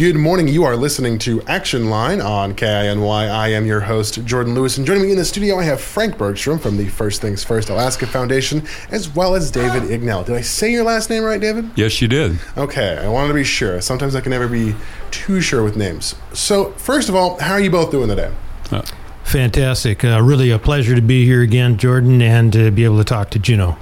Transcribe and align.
Good 0.00 0.16
morning. 0.16 0.48
You 0.48 0.64
are 0.64 0.76
listening 0.76 1.18
to 1.18 1.42
Action 1.42 1.90
Line 1.90 2.22
on 2.22 2.54
KINY. 2.54 3.28
I 3.28 3.48
am 3.48 3.66
your 3.66 3.80
host, 3.80 4.24
Jordan 4.24 4.54
Lewis, 4.54 4.78
and 4.78 4.86
joining 4.86 5.02
me 5.02 5.12
in 5.12 5.18
the 5.18 5.26
studio, 5.26 5.58
I 5.58 5.64
have 5.64 5.78
Frank 5.78 6.16
Bergstrom 6.16 6.58
from 6.58 6.78
the 6.78 6.88
First 6.88 7.20
Things 7.20 7.44
First 7.44 7.68
Alaska 7.68 8.06
Foundation, 8.06 8.66
as 8.90 9.14
well 9.14 9.34
as 9.34 9.50
David 9.50 9.90
Ignell. 9.90 10.24
Did 10.24 10.36
I 10.36 10.40
say 10.40 10.72
your 10.72 10.84
last 10.84 11.10
name 11.10 11.22
right, 11.22 11.38
David? 11.38 11.70
Yes, 11.76 12.00
you 12.00 12.08
did. 12.08 12.38
Okay, 12.56 12.96
I 12.96 13.08
wanted 13.08 13.28
to 13.28 13.34
be 13.34 13.44
sure. 13.44 13.78
Sometimes 13.82 14.14
I 14.14 14.22
can 14.22 14.30
never 14.30 14.48
be 14.48 14.74
too 15.10 15.42
sure 15.42 15.62
with 15.62 15.76
names. 15.76 16.14
So, 16.32 16.70
first 16.78 17.10
of 17.10 17.14
all, 17.14 17.38
how 17.38 17.52
are 17.52 17.60
you 17.60 17.70
both 17.70 17.90
doing 17.90 18.08
today? 18.08 18.32
Uh, 18.70 18.80
Fantastic. 19.24 20.02
Uh, 20.02 20.22
really 20.22 20.50
a 20.50 20.58
pleasure 20.58 20.94
to 20.94 21.02
be 21.02 21.26
here 21.26 21.42
again, 21.42 21.76
Jordan, 21.76 22.22
and 22.22 22.50
to 22.54 22.70
be 22.70 22.84
able 22.84 22.96
to 22.96 23.04
talk 23.04 23.28
to 23.32 23.38
Juneau. 23.38 23.76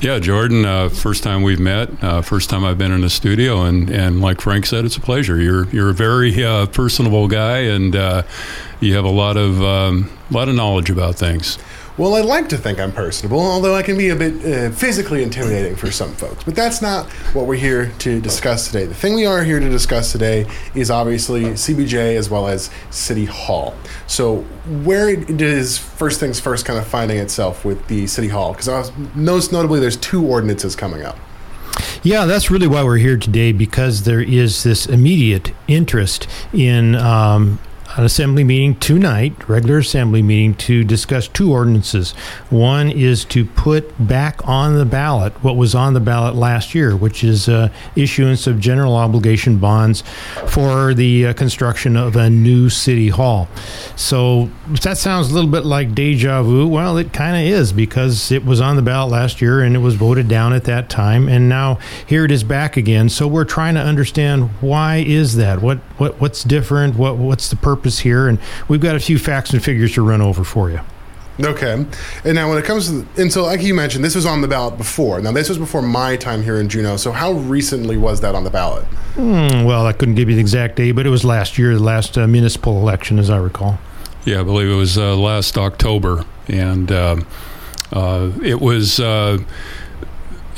Yeah, 0.00 0.20
Jordan. 0.20 0.64
Uh, 0.64 0.88
first 0.90 1.24
time 1.24 1.42
we've 1.42 1.58
met. 1.58 1.90
Uh, 2.02 2.22
first 2.22 2.48
time 2.50 2.64
I've 2.64 2.78
been 2.78 2.92
in 2.92 3.00
the 3.00 3.10
studio, 3.10 3.62
and, 3.62 3.90
and 3.90 4.20
like 4.20 4.40
Frank 4.40 4.66
said, 4.66 4.84
it's 4.84 4.96
a 4.96 5.00
pleasure. 5.00 5.40
You're 5.40 5.68
you're 5.70 5.90
a 5.90 5.94
very 5.94 6.44
uh, 6.44 6.66
personable 6.66 7.26
guy, 7.26 7.58
and 7.58 7.96
uh, 7.96 8.22
you 8.78 8.94
have 8.94 9.04
a 9.04 9.10
lot 9.10 9.36
of 9.36 9.60
um, 9.60 10.08
a 10.30 10.32
lot 10.32 10.48
of 10.48 10.54
knowledge 10.54 10.88
about 10.88 11.16
things. 11.16 11.58
Well, 11.98 12.14
I 12.14 12.20
like 12.20 12.48
to 12.50 12.56
think 12.56 12.78
I'm 12.78 12.92
personable, 12.92 13.40
although 13.40 13.74
I 13.74 13.82
can 13.82 13.98
be 13.98 14.10
a 14.10 14.14
bit 14.14 14.34
uh, 14.44 14.70
physically 14.70 15.24
intimidating 15.24 15.74
for 15.74 15.90
some 15.90 16.12
folks. 16.12 16.44
But 16.44 16.54
that's 16.54 16.80
not 16.80 17.06
what 17.34 17.46
we're 17.46 17.56
here 17.56 17.90
to 17.98 18.20
discuss 18.20 18.68
today. 18.68 18.86
The 18.86 18.94
thing 18.94 19.16
we 19.16 19.26
are 19.26 19.42
here 19.42 19.58
to 19.58 19.68
discuss 19.68 20.12
today 20.12 20.46
is 20.76 20.92
obviously 20.92 21.42
CBJ 21.42 22.14
as 22.16 22.30
well 22.30 22.46
as 22.46 22.70
City 22.90 23.24
Hall. 23.24 23.74
So, 24.06 24.42
where 24.84 25.16
does 25.16 25.76
First 25.76 26.20
Things 26.20 26.38
First 26.38 26.64
kind 26.64 26.78
of 26.78 26.86
finding 26.86 27.18
itself 27.18 27.64
with 27.64 27.84
the 27.88 28.06
City 28.06 28.28
Hall? 28.28 28.52
Because 28.52 28.92
most 29.16 29.50
notably, 29.50 29.80
there's 29.80 29.96
two 29.96 30.24
ordinances 30.24 30.76
coming 30.76 31.02
up. 31.02 31.18
Yeah, 32.04 32.26
that's 32.26 32.48
really 32.48 32.68
why 32.68 32.84
we're 32.84 32.98
here 32.98 33.16
today 33.16 33.50
because 33.50 34.04
there 34.04 34.20
is 34.20 34.62
this 34.62 34.86
immediate 34.86 35.52
interest 35.66 36.28
in 36.52 36.94
um, 36.94 37.58
an 37.98 38.04
assembly 38.04 38.44
meeting 38.44 38.76
tonight, 38.76 39.48
regular 39.48 39.78
assembly 39.78 40.22
meeting, 40.22 40.54
to 40.54 40.84
discuss 40.84 41.26
two 41.26 41.52
ordinances. 41.52 42.12
One 42.48 42.88
is 42.88 43.24
to 43.26 43.44
put 43.44 43.92
back 44.06 44.46
on 44.46 44.78
the 44.78 44.84
ballot 44.84 45.32
what 45.42 45.56
was 45.56 45.74
on 45.74 45.94
the 45.94 46.00
ballot 46.00 46.36
last 46.36 46.76
year, 46.76 46.96
which 46.96 47.24
is 47.24 47.48
uh, 47.48 47.70
issuance 47.96 48.46
of 48.46 48.60
general 48.60 48.94
obligation 48.94 49.58
bonds 49.58 50.04
for 50.46 50.94
the 50.94 51.26
uh, 51.26 51.32
construction 51.32 51.96
of 51.96 52.14
a 52.14 52.30
new 52.30 52.70
city 52.70 53.08
hall. 53.08 53.48
So 53.96 54.48
that 54.82 54.96
sounds 54.96 55.32
a 55.32 55.34
little 55.34 55.50
bit 55.50 55.66
like 55.66 55.92
deja 55.92 56.44
vu. 56.44 56.68
Well, 56.68 56.98
it 56.98 57.12
kind 57.12 57.36
of 57.36 57.52
is 57.52 57.72
because 57.72 58.30
it 58.30 58.44
was 58.44 58.60
on 58.60 58.76
the 58.76 58.82
ballot 58.82 59.10
last 59.10 59.42
year 59.42 59.60
and 59.60 59.74
it 59.74 59.80
was 59.80 59.96
voted 59.96 60.28
down 60.28 60.52
at 60.52 60.62
that 60.64 60.88
time, 60.88 61.28
and 61.28 61.48
now 61.48 61.80
here 62.06 62.24
it 62.24 62.30
is 62.30 62.44
back 62.44 62.76
again. 62.76 63.08
So 63.08 63.26
we're 63.26 63.44
trying 63.44 63.74
to 63.74 63.80
understand 63.80 64.50
why 64.60 64.98
is 64.98 65.34
that? 65.34 65.60
What 65.60 65.78
what 65.98 66.20
what's 66.20 66.44
different? 66.44 66.94
What 66.94 67.16
what's 67.16 67.50
the 67.50 67.56
purpose? 67.56 67.87
Here, 67.96 68.28
and 68.28 68.38
we've 68.68 68.80
got 68.80 68.96
a 68.96 69.00
few 69.00 69.18
facts 69.18 69.52
and 69.52 69.62
figures 69.62 69.94
to 69.94 70.02
run 70.02 70.20
over 70.20 70.44
for 70.44 70.70
you. 70.70 70.80
Okay. 71.40 71.86
And 72.24 72.34
now, 72.34 72.48
when 72.48 72.58
it 72.58 72.64
comes 72.64 72.88
to, 72.88 73.06
and 73.16 73.32
so 73.32 73.44
like 73.44 73.62
you 73.62 73.72
mentioned, 73.72 74.04
this 74.04 74.16
was 74.16 74.26
on 74.26 74.40
the 74.40 74.48
ballot 74.48 74.76
before. 74.76 75.20
Now, 75.20 75.30
this 75.30 75.48
was 75.48 75.58
before 75.58 75.82
my 75.82 76.16
time 76.16 76.42
here 76.42 76.58
in 76.58 76.68
Juneau. 76.68 76.96
So, 76.96 77.12
how 77.12 77.32
recently 77.32 77.96
was 77.96 78.20
that 78.22 78.34
on 78.34 78.42
the 78.42 78.50
ballot? 78.50 78.84
Mm, 79.14 79.64
well, 79.64 79.86
I 79.86 79.92
couldn't 79.92 80.16
give 80.16 80.28
you 80.28 80.34
the 80.34 80.40
exact 80.40 80.76
date, 80.76 80.92
but 80.92 81.06
it 81.06 81.10
was 81.10 81.24
last 81.24 81.56
year, 81.56 81.74
the 81.74 81.82
last 81.82 82.18
uh, 82.18 82.26
municipal 82.26 82.80
election, 82.80 83.18
as 83.18 83.30
I 83.30 83.36
recall. 83.36 83.78
Yeah, 84.24 84.40
I 84.40 84.42
believe 84.42 84.68
it 84.68 84.74
was 84.74 84.98
uh, 84.98 85.16
last 85.16 85.56
October, 85.56 86.24
and 86.48 86.90
uh, 86.90 87.16
uh 87.92 88.32
it 88.42 88.60
was 88.60 88.98
uh, 88.98 89.38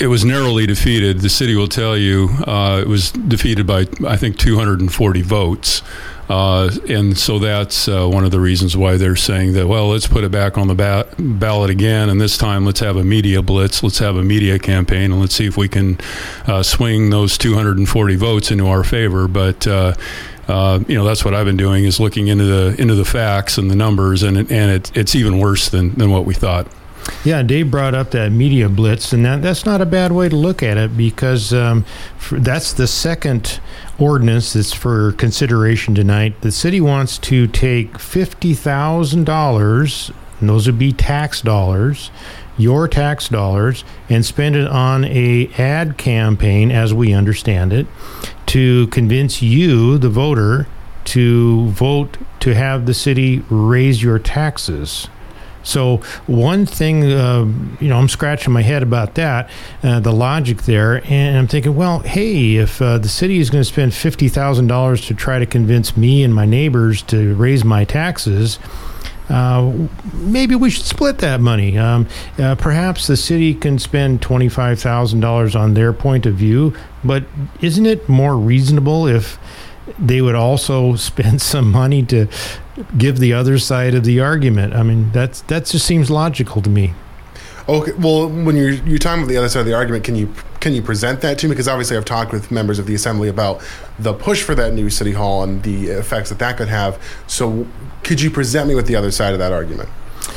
it 0.00 0.06
was 0.06 0.24
narrowly 0.24 0.66
defeated. 0.66 1.20
The 1.20 1.28
city 1.28 1.54
will 1.54 1.68
tell 1.68 1.96
you 1.96 2.30
uh, 2.46 2.80
it 2.80 2.88
was 2.88 3.12
defeated 3.12 3.66
by 3.66 3.86
I 4.06 4.16
think 4.16 4.38
240 4.38 5.22
votes. 5.22 5.82
Uh, 6.30 6.70
and 6.88 7.18
so 7.18 7.40
that's 7.40 7.88
uh, 7.88 8.06
one 8.06 8.24
of 8.24 8.30
the 8.30 8.38
reasons 8.38 8.76
why 8.76 8.96
they're 8.96 9.16
saying 9.16 9.52
that, 9.54 9.66
well, 9.66 9.88
let's 9.88 10.06
put 10.06 10.22
it 10.22 10.30
back 10.30 10.56
on 10.56 10.68
the 10.68 10.76
ba- 10.76 11.08
ballot 11.18 11.70
again. 11.70 12.08
And 12.08 12.20
this 12.20 12.38
time, 12.38 12.64
let's 12.64 12.78
have 12.78 12.96
a 12.96 13.02
media 13.02 13.42
blitz. 13.42 13.83
Let's 13.83 13.98
have 13.98 14.14
a 14.14 14.22
media 14.22 14.56
campaign. 14.60 15.10
And 15.10 15.20
let's 15.20 15.34
see 15.34 15.46
if 15.46 15.56
we 15.56 15.68
can 15.68 15.98
uh, 16.46 16.62
swing 16.62 17.10
those 17.10 17.36
240 17.36 18.14
votes 18.14 18.52
into 18.52 18.68
our 18.68 18.84
favor. 18.84 19.27
But, 19.27 19.66
uh, 19.66 19.94
uh, 20.46 20.78
you 20.86 20.94
know, 20.94 21.05
that's 21.05 21.24
what 21.24 21.34
I've 21.34 21.46
been 21.46 21.56
doing 21.56 21.84
is 21.84 21.98
looking 21.98 22.28
into 22.28 22.44
the 22.44 22.80
into 22.80 22.94
the 22.94 23.05
facts 23.05 23.58
and 23.58 23.70
the 23.70 23.77
numbers, 23.77 24.24
and 24.24 24.36
and 24.36 24.70
it, 24.70 24.96
it's 24.96 25.14
even 25.14 25.39
worse 25.39 25.68
than, 25.68 25.94
than 25.94 26.10
what 26.10 26.24
we 26.24 26.34
thought. 26.34 26.66
Yeah, 27.24 27.42
Dave 27.42 27.70
brought 27.70 27.94
up 27.94 28.11
that 28.12 28.33
media 28.33 28.68
blitz, 28.68 29.12
and 29.12 29.24
that, 29.27 29.42
that's 29.42 29.66
not 29.66 29.83
a 29.83 29.86
bad 29.86 30.12
way 30.12 30.30
to 30.30 30.36
look 30.36 30.62
at 30.62 30.78
it 30.78 30.96
because 30.96 31.52
um, 31.52 31.84
that's 32.33 32.72
the 32.72 32.86
second 32.86 33.61
ordinance 33.98 34.55
that's 34.55 34.72
for 34.72 35.12
consideration 35.12 35.94
tonight. 35.94 36.40
The 36.40 36.50
city 36.50 36.80
wants 36.80 37.18
to 37.18 37.46
take 37.46 37.92
$50,000, 37.94 40.10
and 40.40 40.48
those 40.48 40.66
would 40.66 40.78
be 40.78 40.92
tax 40.92 41.42
dollars, 41.42 42.10
your 42.56 42.89
tax 42.89 43.28
dollars, 43.28 43.84
and 44.08 44.24
spend 44.24 44.56
it 44.56 44.66
on 44.66 45.05
a 45.05 45.50
ad 45.58 45.98
campaign, 45.98 46.70
as 46.70 46.94
we 46.94 47.12
understand 47.12 47.72
it, 47.72 47.86
to 48.46 48.86
convince 48.89 49.42
you, 49.42 49.98
the 49.98 50.08
voter, 50.08 50.66
to 51.05 51.66
vote 51.68 52.16
to 52.40 52.55
have 52.55 52.86
the 52.86 52.94
city 52.94 53.42
raise 53.50 54.02
your 54.02 54.18
taxes. 54.18 55.08
So 55.62 55.98
one 56.26 56.66
thing, 56.66 57.04
uh, 57.04 57.44
you 57.80 57.88
know, 57.88 57.98
I'm 57.98 58.08
scratching 58.08 58.52
my 58.52 58.62
head 58.62 58.82
about 58.82 59.14
that, 59.16 59.50
uh, 59.82 60.00
the 60.00 60.12
logic 60.12 60.62
there, 60.62 61.02
and 61.04 61.36
I'm 61.36 61.46
thinking, 61.46 61.76
well, 61.76 62.00
hey, 62.00 62.56
if 62.56 62.80
uh, 62.80 62.98
the 62.98 63.08
city 63.08 63.38
is 63.38 63.50
going 63.50 63.62
to 63.62 63.68
spend 63.68 63.94
fifty 63.94 64.28
thousand 64.28 64.68
dollars 64.68 65.06
to 65.06 65.14
try 65.14 65.38
to 65.38 65.46
convince 65.46 65.96
me 65.96 66.22
and 66.22 66.34
my 66.34 66.46
neighbors 66.46 67.02
to 67.02 67.34
raise 67.34 67.64
my 67.64 67.84
taxes. 67.84 68.58
Uh, 69.28 69.86
maybe 70.12 70.56
we 70.56 70.68
should 70.70 70.84
split 70.84 71.18
that 71.18 71.40
money. 71.40 71.78
Um, 71.78 72.08
uh, 72.36 72.56
perhaps 72.56 73.06
the 73.06 73.16
city 73.16 73.54
can 73.54 73.78
spend 73.78 74.20
twenty-five 74.20 74.80
thousand 74.80 75.20
dollars 75.20 75.54
on 75.54 75.74
their 75.74 75.92
point 75.92 76.27
of 76.27 76.34
view, 76.34 76.74
but 77.04 77.24
isn't 77.60 77.86
it 77.86 78.08
more 78.08 78.36
reasonable 78.36 79.06
if 79.06 79.38
they 79.98 80.20
would 80.20 80.34
also 80.34 80.96
spend 81.11 81.42
some 81.42 81.70
money 81.70 82.02
to 82.06 82.27
give 82.96 83.18
the 83.18 83.33
other 83.33 83.58
side 83.58 83.95
of 83.95 84.05
the 84.05 84.20
argument. 84.20 84.74
I 84.74 84.83
mean, 84.83 85.11
that's 85.12 85.42
that 85.42 85.67
just 85.67 85.86
seems 85.86 86.11
logical 86.11 86.62
to 86.62 86.70
me. 86.70 86.95
Okay, 87.68 87.92
well, 87.92 88.28
when 88.28 88.56
you're 88.56 88.70
you're 88.70 88.98
talking 88.98 89.23
about 89.23 89.28
the 89.28 89.36
other 89.36 89.48
side 89.48 89.61
of 89.61 89.67
the 89.67 89.74
argument, 89.74 90.05
can 90.05 90.17
you 90.17 90.33
can 90.61 90.74
you 90.74 90.83
present 90.83 91.20
that 91.20 91.39
to 91.39 91.46
me? 91.46 91.52
Because 91.52 91.68
obviously, 91.68 91.96
I've 91.96 92.05
talked 92.05 92.33
with 92.33 92.51
members 92.51 92.78
of 92.78 92.86
the 92.86 92.95
assembly 92.95 93.28
about 93.28 93.62
the 93.98 94.12
push 94.12 94.42
for 94.42 94.55
that 94.55 94.74
new 94.74 94.90
city 94.90 95.12
hall 95.12 95.42
and 95.42 95.62
the 95.62 95.89
effects 95.89 96.30
that 96.30 96.39
that 96.39 96.57
could 96.57 96.68
have. 96.68 97.01
So, 97.27 97.67
could 98.02 98.20
you 98.20 98.30
present 98.30 98.68
me 98.68 98.74
with 98.74 98.86
the 98.86 98.96
other 98.96 99.11
side 99.11 99.34
of 99.34 99.39
that 99.39 99.52
argument? 99.52 99.89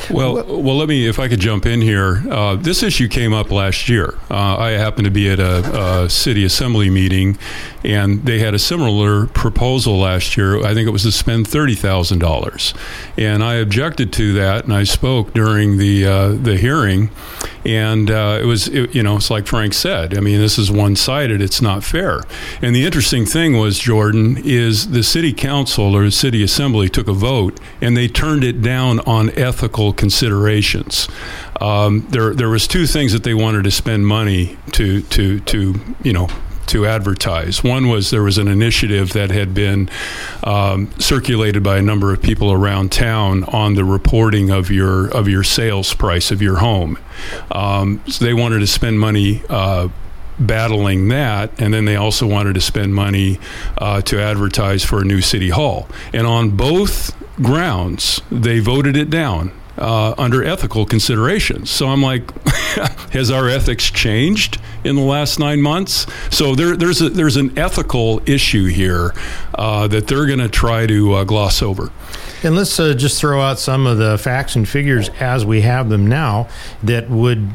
Well, 0.10 0.44
well, 0.46 0.78
let 0.78 0.90
me, 0.90 1.08
if 1.08 1.20
I 1.20 1.28
could 1.28 1.40
jump 1.40 1.66
in 1.66 1.82
here. 1.82 2.24
Uh, 2.30 2.56
this 2.56 2.84
issue 2.84 3.08
came 3.08 3.34
up 3.34 3.52
last 3.52 3.90
year. 3.90 4.16
Uh, 4.30 4.58
I 4.58 4.72
happened 4.72 5.06
to 5.06 5.12
be 5.12 5.30
at 5.30 5.40
a, 5.40 6.04
a, 6.04 6.10
city 6.10 6.44
assembly 6.44 6.90
meeting, 6.90 7.38
and 7.84 8.26
they 8.26 8.40
had 8.40 8.54
a 8.54 8.60
similar 8.60 9.28
proposal 9.28 10.00
last 10.00 10.38
year. 10.38 10.64
I 10.64 10.74
think 10.74 10.88
it 10.88 10.92
was 10.92 11.04
to 11.04 11.12
spend 11.12 11.48
thirty 11.48 11.76
thousand 11.76 12.20
dollars, 12.20 12.74
and 13.18 13.44
I 13.44 13.56
objected 13.56 14.12
to 14.14 14.34
that, 14.34 14.66
and 14.66 14.74
I 14.74 14.84
spoke 14.84 15.34
during 15.34 15.78
the 15.78 16.06
uh, 16.06 16.30
the 16.30 16.58
hearing, 16.58 17.10
and 17.66 18.12
uh, 18.12 18.40
it 18.42 18.46
was, 18.46 18.68
it, 18.68 18.94
you 18.94 19.04
know, 19.04 19.18
it's 19.18 19.30
like 19.30 19.48
Frank 19.48 19.74
said. 19.74 20.18
I 20.18 20.20
mean, 20.20 20.40
this 20.40 20.58
is 20.58 20.72
one 20.72 20.96
sided. 20.96 21.42
It's 21.42 21.62
not 21.62 21.84
fair. 21.84 22.22
And 22.62 22.76
the 22.76 22.86
interesting 22.86 23.26
thing 23.26 23.58
was, 23.58 23.80
Jordan, 23.80 24.38
is 24.44 24.90
the 24.92 25.04
city 25.04 25.34
council 25.34 25.96
or 25.96 26.04
the 26.06 26.12
city 26.12 26.44
assembly 26.44 26.90
took 26.90 27.08
a 27.08 27.14
vote, 27.14 27.60
and 27.82 27.96
they 27.96 28.08
turned 28.08 28.44
it 28.44 28.62
down 28.62 29.00
on 29.02 29.30
ethical 29.32 29.83
considerations. 29.92 31.08
Um, 31.60 32.08
there, 32.10 32.34
there 32.34 32.50
was 32.50 32.68
two 32.68 32.86
things 32.86 33.12
that 33.12 33.24
they 33.24 33.34
wanted 33.34 33.64
to 33.64 33.72
spend 33.72 34.08
money 34.08 34.58
to, 34.74 35.02
to, 35.02 35.40
to, 35.42 35.74
you 36.04 36.14
know, 36.14 36.30
to 36.68 36.86
advertise. 36.86 37.64
One 37.64 37.90
was 37.90 38.10
there 38.10 38.24
was 38.24 38.38
an 38.38 38.48
initiative 38.48 39.14
that 39.14 39.32
had 39.32 39.54
been 39.54 39.90
um, 40.44 40.92
circulated 41.00 41.64
by 41.64 41.78
a 41.78 41.82
number 41.82 42.14
of 42.14 42.22
people 42.22 42.52
around 42.52 42.92
town 42.92 43.44
on 43.46 43.76
the 43.76 43.84
reporting 43.84 44.50
of 44.50 44.72
your 44.72 45.08
of 45.10 45.28
your 45.28 45.44
sales 45.44 45.94
price 45.94 46.32
of 46.32 46.42
your 46.42 46.58
home. 46.58 46.98
Um, 47.52 48.02
so 48.08 48.24
they 48.26 48.34
wanted 48.34 48.60
to 48.60 48.68
spend 48.68 49.00
money. 49.00 49.42
Uh, 49.50 49.90
battling 50.40 51.10
that, 51.10 51.52
and 51.62 51.72
then 51.72 51.86
they 51.86 51.96
also 51.96 52.26
wanted 52.26 52.56
to 52.56 52.60
spend 52.60 52.96
money 52.96 53.40
uh, 53.78 54.02
to 54.02 54.20
advertise 54.20 54.84
for 54.84 55.00
a 55.00 55.06
new 55.06 55.22
city 55.22 55.50
hall. 55.50 55.88
And 56.12 56.26
on 56.26 56.58
both 56.58 57.16
grounds, 57.36 58.20
they 58.32 58.58
voted 58.58 58.98
it 58.98 59.12
down 59.12 59.52
uh, 59.78 60.14
under 60.18 60.44
ethical 60.44 60.86
considerations. 60.86 61.70
So 61.70 61.88
I'm 61.88 62.02
like, 62.02 62.32
has 63.12 63.32
our 63.32 63.50
ethics 63.50 63.90
changed 63.90 64.60
in 64.84 64.96
the 64.96 65.02
last 65.02 65.40
nine 65.40 65.62
months? 65.62 66.06
So 66.30 66.56
there, 66.56 66.76
there's 66.76 67.02
a, 67.02 67.10
there's 67.10 67.38
an 67.38 67.58
ethical 67.58 68.22
issue 68.26 68.66
here 68.66 69.14
uh, 69.56 69.88
that 69.88 70.08
they're 70.08 70.26
going 70.26 70.40
to 70.40 70.50
try 70.50 70.86
to 70.88 71.14
uh, 71.14 71.24
gloss 71.24 71.62
over. 71.62 71.92
And 72.44 72.56
let's 72.56 72.80
uh, 72.80 72.94
just 72.94 73.20
throw 73.20 73.42
out 73.42 73.60
some 73.60 73.88
of 73.88 73.98
the 73.98 74.18
facts 74.18 74.56
and 74.56 74.68
figures 74.68 75.10
as 75.20 75.46
we 75.46 75.62
have 75.62 75.90
them 75.90 76.08
now 76.08 76.50
that 76.84 77.10
would 77.10 77.50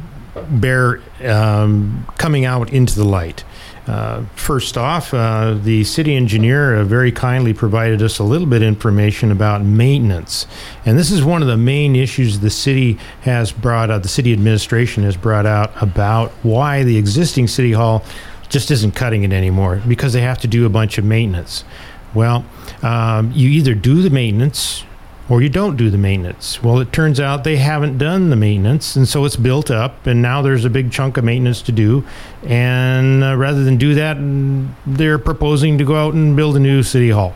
bear 0.49 1.01
um, 1.25 2.07
coming 2.17 2.45
out 2.45 2.73
into 2.73 2.95
the 2.95 3.05
light. 3.05 3.45
Uh, 3.89 4.23
first 4.35 4.77
off, 4.77 5.15
uh, 5.15 5.55
the 5.55 5.83
city 5.83 6.15
engineer 6.15 6.77
uh, 6.77 6.85
very 6.85 7.11
kindly 7.11 7.55
provided 7.55 8.03
us 8.03 8.19
a 8.19 8.23
little 8.23 8.47
bit 8.47 8.63
information 8.63 9.31
about 9.33 9.63
maintenance. 9.63 10.47
And 10.85 10.99
this 10.99 11.11
is 11.11 11.25
one 11.25 11.41
of 11.41 11.49
the 11.49 11.57
main 11.57 11.97
issues 11.97 12.41
the 12.41 12.51
city 12.51 12.99
has 13.23 13.51
brought 13.51 13.91
out, 13.91 14.03
the 14.03 14.09
city 14.09 14.35
administration 14.35 15.05
has 15.05 15.17
brought 15.17 15.47
out 15.47 15.73
about 15.83 16.31
why 16.43 16.83
the 16.85 16.99
existing 16.99 17.47
city 17.47 17.73
hall 17.73 18.05
just 18.51 18.71
isn't 18.71 18.95
cutting 18.95 19.25
it 19.25 19.33
anymore 19.33 19.83
because 19.89 20.13
they 20.13 20.21
have 20.21 20.39
to 20.41 20.49
do 20.49 20.67
a 20.67 20.69
bunch 20.69 20.99
of 20.99 21.07
maintenance. 21.07 21.65
Well, 22.13 22.45
um, 22.83 23.33
you 23.33 23.49
either 23.49 23.75
do 23.75 24.03
the 24.03 24.11
maintenance 24.11 24.85
or 25.29 25.43
you 25.43 25.49
don't 25.49 25.77
do 25.77 25.91
the 25.91 25.99
maintenance. 25.99 26.63
Well, 26.63 26.79
it 26.79 26.93
turns 26.93 27.21
out 27.21 27.45
they 27.45 27.57
haven't 27.57 27.99
done 27.99 28.31
the 28.31 28.37
maintenance, 28.37 28.97
and 28.97 29.07
so 29.07 29.25
it's 29.25 29.37
built 29.37 29.71
up, 29.71 30.07
and 30.07 30.23
now 30.23 30.41
there's 30.41 30.65
a 30.65 30.71
big 30.71 30.91
chunk 30.91 31.17
of 31.17 31.25
maintenance 31.25 31.61
to 31.63 31.73
do. 31.73 32.05
And 32.45 33.23
uh, 33.23 33.37
rather 33.37 33.63
than 33.63 33.77
do 33.77 33.95
that, 33.95 34.17
they're 34.87 35.19
proposing 35.19 35.77
to 35.79 35.85
go 35.85 35.97
out 35.97 36.15
and 36.15 36.35
build 36.35 36.57
a 36.57 36.61
new 36.61 36.83
city 36.83 37.11
hall. 37.11 37.35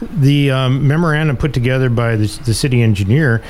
The 0.00 0.50
um, 0.50 0.86
memorandum 0.86 1.36
put 1.36 1.54
together 1.54 1.88
by 1.88 2.16
the, 2.16 2.26
the 2.44 2.54
city 2.54 2.82
engineer. 2.82 3.42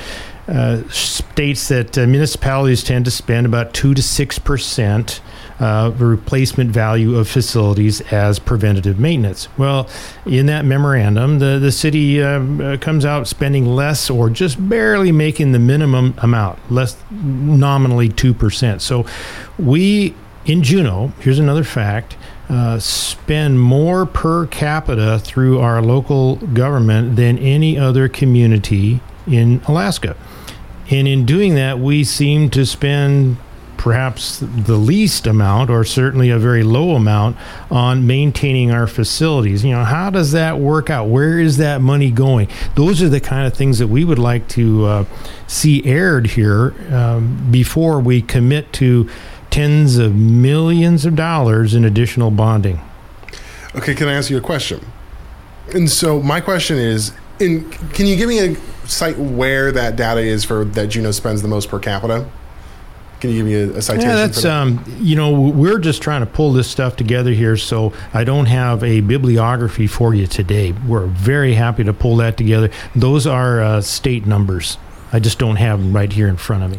Uh, 0.49 0.83
states 0.89 1.69
that 1.69 1.97
uh, 1.97 2.07
municipalities 2.09 2.83
tend 2.83 3.05
to 3.05 3.11
spend 3.11 3.47
about 3.47 3.73
2 3.73 3.95
to 3.95 4.03
6 4.03 4.39
percent 4.41 5.21
uh, 5.61 5.93
replacement 5.99 6.71
value 6.71 7.17
of 7.17 7.29
facilities 7.29 8.01
as 8.13 8.39
preventative 8.39 8.99
maintenance. 8.99 9.49
Well, 9.59 9.89
in 10.27 10.47
that 10.47 10.65
memorandum, 10.65 11.39
the, 11.39 11.59
the 11.59 11.71
city 11.71 12.23
um, 12.23 12.61
uh, 12.61 12.77
comes 12.79 13.05
out 13.05 13.29
spending 13.29 13.67
less 13.67 14.11
or 14.11 14.31
just 14.31 14.69
barely 14.69 15.13
making 15.13 15.53
the 15.53 15.59
minimum 15.59 16.15
amount, 16.19 16.59
less 16.73 16.97
nominally 17.11 18.09
2%. 18.09 18.81
So 18.81 19.05
we 19.59 20.15
in 20.47 20.63
Juneau, 20.63 21.13
here's 21.21 21.39
another 21.39 21.65
fact. 21.65 22.17
Uh, 22.49 22.79
spend 22.79 23.61
more 23.61 24.07
per 24.07 24.47
capita 24.47 25.21
through 25.21 25.61
our 25.61 25.81
local 25.83 26.37
government 26.37 27.15
than 27.17 27.39
any 27.39 27.79
other 27.79 28.09
community 28.09 29.01
in 29.27 29.61
Alaska. 29.69 30.17
And 30.91 31.07
in 31.07 31.25
doing 31.25 31.55
that, 31.55 31.79
we 31.79 32.03
seem 32.03 32.51
to 32.51 32.67
spend 32.67 33.37
perhaps 33.81 34.41
the 34.41 34.77
least 34.77 35.27
amount 35.27 35.71
or 35.71 35.83
certainly 35.85 36.29
a 36.29 36.39
very 36.39 36.63
low 36.63 36.91
amount 36.91 37.35
on 37.71 38.07
maintaining 38.07 38.71
our 38.71 38.87
facilities. 38.87 39.65
You 39.65 39.71
know, 39.71 39.85
how 39.85 40.11
does 40.11 40.33
that 40.33 40.59
work 40.59 40.91
out? 40.91 41.09
Where 41.09 41.41
is 41.41 41.57
that 41.57 41.81
money 41.81 42.11
going? 42.11 42.49
Those 42.75 43.01
are 43.01 43.09
the 43.09 43.21
kind 43.21 43.47
of 43.47 43.55
things 43.55 43.79
that 43.79 43.87
we 43.87 44.05
would 44.05 44.19
like 44.19 44.47
to 44.49 44.85
uh, 44.85 45.05
see 45.47 45.83
aired 45.87 46.27
here 46.27 46.75
um, 46.95 47.51
before 47.51 48.01
we 48.01 48.21
commit 48.21 48.71
to 48.75 49.09
tens 49.49 49.97
of 49.97 50.15
millions 50.15 51.07
of 51.07 51.17
dollars 51.17 51.73
in 51.73 51.87
additional 51.87 52.31
bonding. 52.31 52.83
Okay, 53.75 53.95
can 53.95 54.09
I 54.09 54.13
ask 54.13 54.29
you 54.29 54.37
a 54.37 54.43
question? 54.43 54.85
And 55.73 55.89
so 55.89 56.21
my 56.21 56.43
question 56.43 56.77
is, 56.77 57.13
in, 57.39 57.71
can 57.71 58.05
you 58.05 58.17
give 58.17 58.29
me 58.29 58.41
a 58.41 58.57
site 58.87 59.17
where 59.17 59.73
that 59.73 59.97
data 59.97 60.21
is 60.21 60.45
for 60.45 60.67
that 60.67 60.89
Juneau 60.89 61.13
spends 61.13 61.41
the 61.41 61.49
most 61.49 61.71
per 61.71 61.79
capita? 61.79 62.29
Can 63.21 63.31
you 63.31 63.37
give 63.37 63.47
me 63.47 63.55
a, 63.55 63.79
a 63.79 63.83
citation? 63.83 64.09
Yeah, 64.11 64.17
that's 64.17 64.43
that? 64.43 64.53
um, 64.53 64.85
you 64.99 65.17
know 65.17 65.41
we're 65.41 65.79
just 65.79 66.03
trying 66.03 66.21
to 66.21 66.27
pull 66.27 66.53
this 66.53 66.69
stuff 66.69 66.97
together 66.97 67.33
here, 67.33 67.57
so 67.57 67.93
I 68.15 68.25
don't 68.25 68.47
have 68.47 68.83
a 68.83 69.01
bibliography 69.01 69.87
for 69.87 70.15
you 70.15 70.27
today. 70.27 70.73
We're 70.73 71.07
very 71.07 71.55
happy 71.55 71.85
to 71.85 71.93
pull 71.93 72.17
that 72.17 72.37
together. 72.37 72.71
Those 72.95 73.27
are 73.27 73.61
uh, 73.61 73.81
state 73.83 74.27
numbers. 74.27 74.79
I 75.13 75.19
just 75.19 75.39
don't 75.39 75.57
have 75.57 75.81
them 75.81 75.95
right 75.95 76.13
here 76.13 76.29
in 76.29 76.37
front 76.37 76.63
of 76.65 76.71
me. 76.71 76.79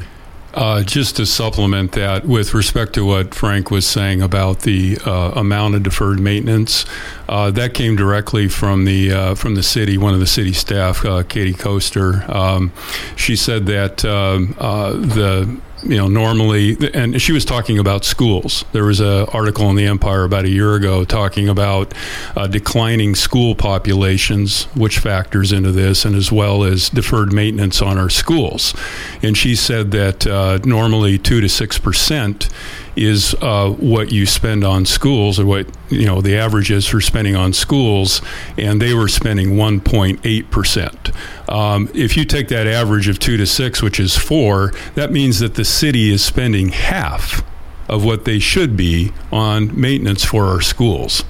Uh, 0.53 0.83
just 0.83 1.15
to 1.15 1.25
supplement 1.25 1.93
that, 1.93 2.25
with 2.25 2.53
respect 2.53 2.93
to 2.93 3.05
what 3.05 3.33
Frank 3.33 3.71
was 3.71 3.87
saying 3.87 4.21
about 4.21 4.61
the 4.61 4.97
uh, 5.05 5.31
amount 5.35 5.75
of 5.75 5.83
deferred 5.83 6.19
maintenance, 6.19 6.85
uh, 7.31 7.49
that 7.49 7.73
came 7.73 7.95
directly 7.95 8.49
from 8.49 8.83
the 8.83 9.11
uh, 9.11 9.35
from 9.35 9.55
the 9.55 9.63
city. 9.63 9.97
One 9.97 10.13
of 10.13 10.19
the 10.19 10.27
city 10.27 10.51
staff, 10.51 11.05
uh, 11.05 11.23
Katie 11.23 11.53
Koester, 11.53 12.27
um, 12.29 12.73
she 13.15 13.37
said 13.37 13.67
that 13.67 14.03
um, 14.03 14.53
uh, 14.59 14.91
the 14.91 15.61
you 15.83 15.97
know 15.97 16.07
normally 16.07 16.77
and 16.93 17.19
she 17.21 17.31
was 17.31 17.43
talking 17.43 17.79
about 17.79 18.05
schools 18.05 18.63
there 18.71 18.83
was 18.83 18.99
an 18.99 19.25
article 19.33 19.69
in 19.69 19.75
the 19.75 19.85
empire 19.85 20.23
about 20.23 20.45
a 20.45 20.49
year 20.49 20.75
ago 20.75 21.03
talking 21.03 21.49
about 21.49 21.91
uh, 22.35 22.45
declining 22.45 23.15
school 23.15 23.55
populations 23.55 24.65
which 24.75 24.99
factors 24.99 25.51
into 25.51 25.71
this 25.71 26.05
and 26.05 26.15
as 26.15 26.31
well 26.31 26.63
as 26.63 26.89
deferred 26.89 27.33
maintenance 27.33 27.81
on 27.81 27.97
our 27.97 28.09
schools 28.09 28.75
and 29.23 29.35
she 29.35 29.55
said 29.55 29.89
that 29.89 30.27
uh, 30.27 30.59
normally 30.63 31.17
2 31.17 31.41
to 31.41 31.49
6 31.49 31.79
percent 31.79 32.49
is 32.95 33.35
uh, 33.41 33.69
what 33.69 34.11
you 34.11 34.25
spend 34.25 34.63
on 34.63 34.85
schools, 34.85 35.39
or 35.39 35.45
what 35.45 35.67
you 35.89 36.05
know 36.05 36.21
the 36.21 36.37
average 36.37 36.71
is 36.71 36.87
for 36.87 37.01
spending 37.01 37.35
on 37.35 37.53
schools, 37.53 38.21
and 38.57 38.81
they 38.81 38.93
were 38.93 39.07
spending 39.07 39.51
1.8 39.51 40.51
percent. 40.51 41.11
Um, 41.49 41.89
if 41.93 42.17
you 42.17 42.25
take 42.25 42.47
that 42.49 42.67
average 42.67 43.07
of 43.07 43.19
two 43.19 43.37
to 43.37 43.45
six, 43.45 43.81
which 43.81 43.99
is 43.99 44.17
four, 44.17 44.73
that 44.95 45.11
means 45.11 45.39
that 45.39 45.55
the 45.55 45.65
city 45.65 46.11
is 46.11 46.23
spending 46.23 46.69
half 46.69 47.43
of 47.87 48.05
what 48.05 48.25
they 48.25 48.39
should 48.39 48.77
be 48.77 49.11
on 49.31 49.79
maintenance 49.79 50.23
for 50.23 50.45
our 50.45 50.61
schools. 50.61 51.23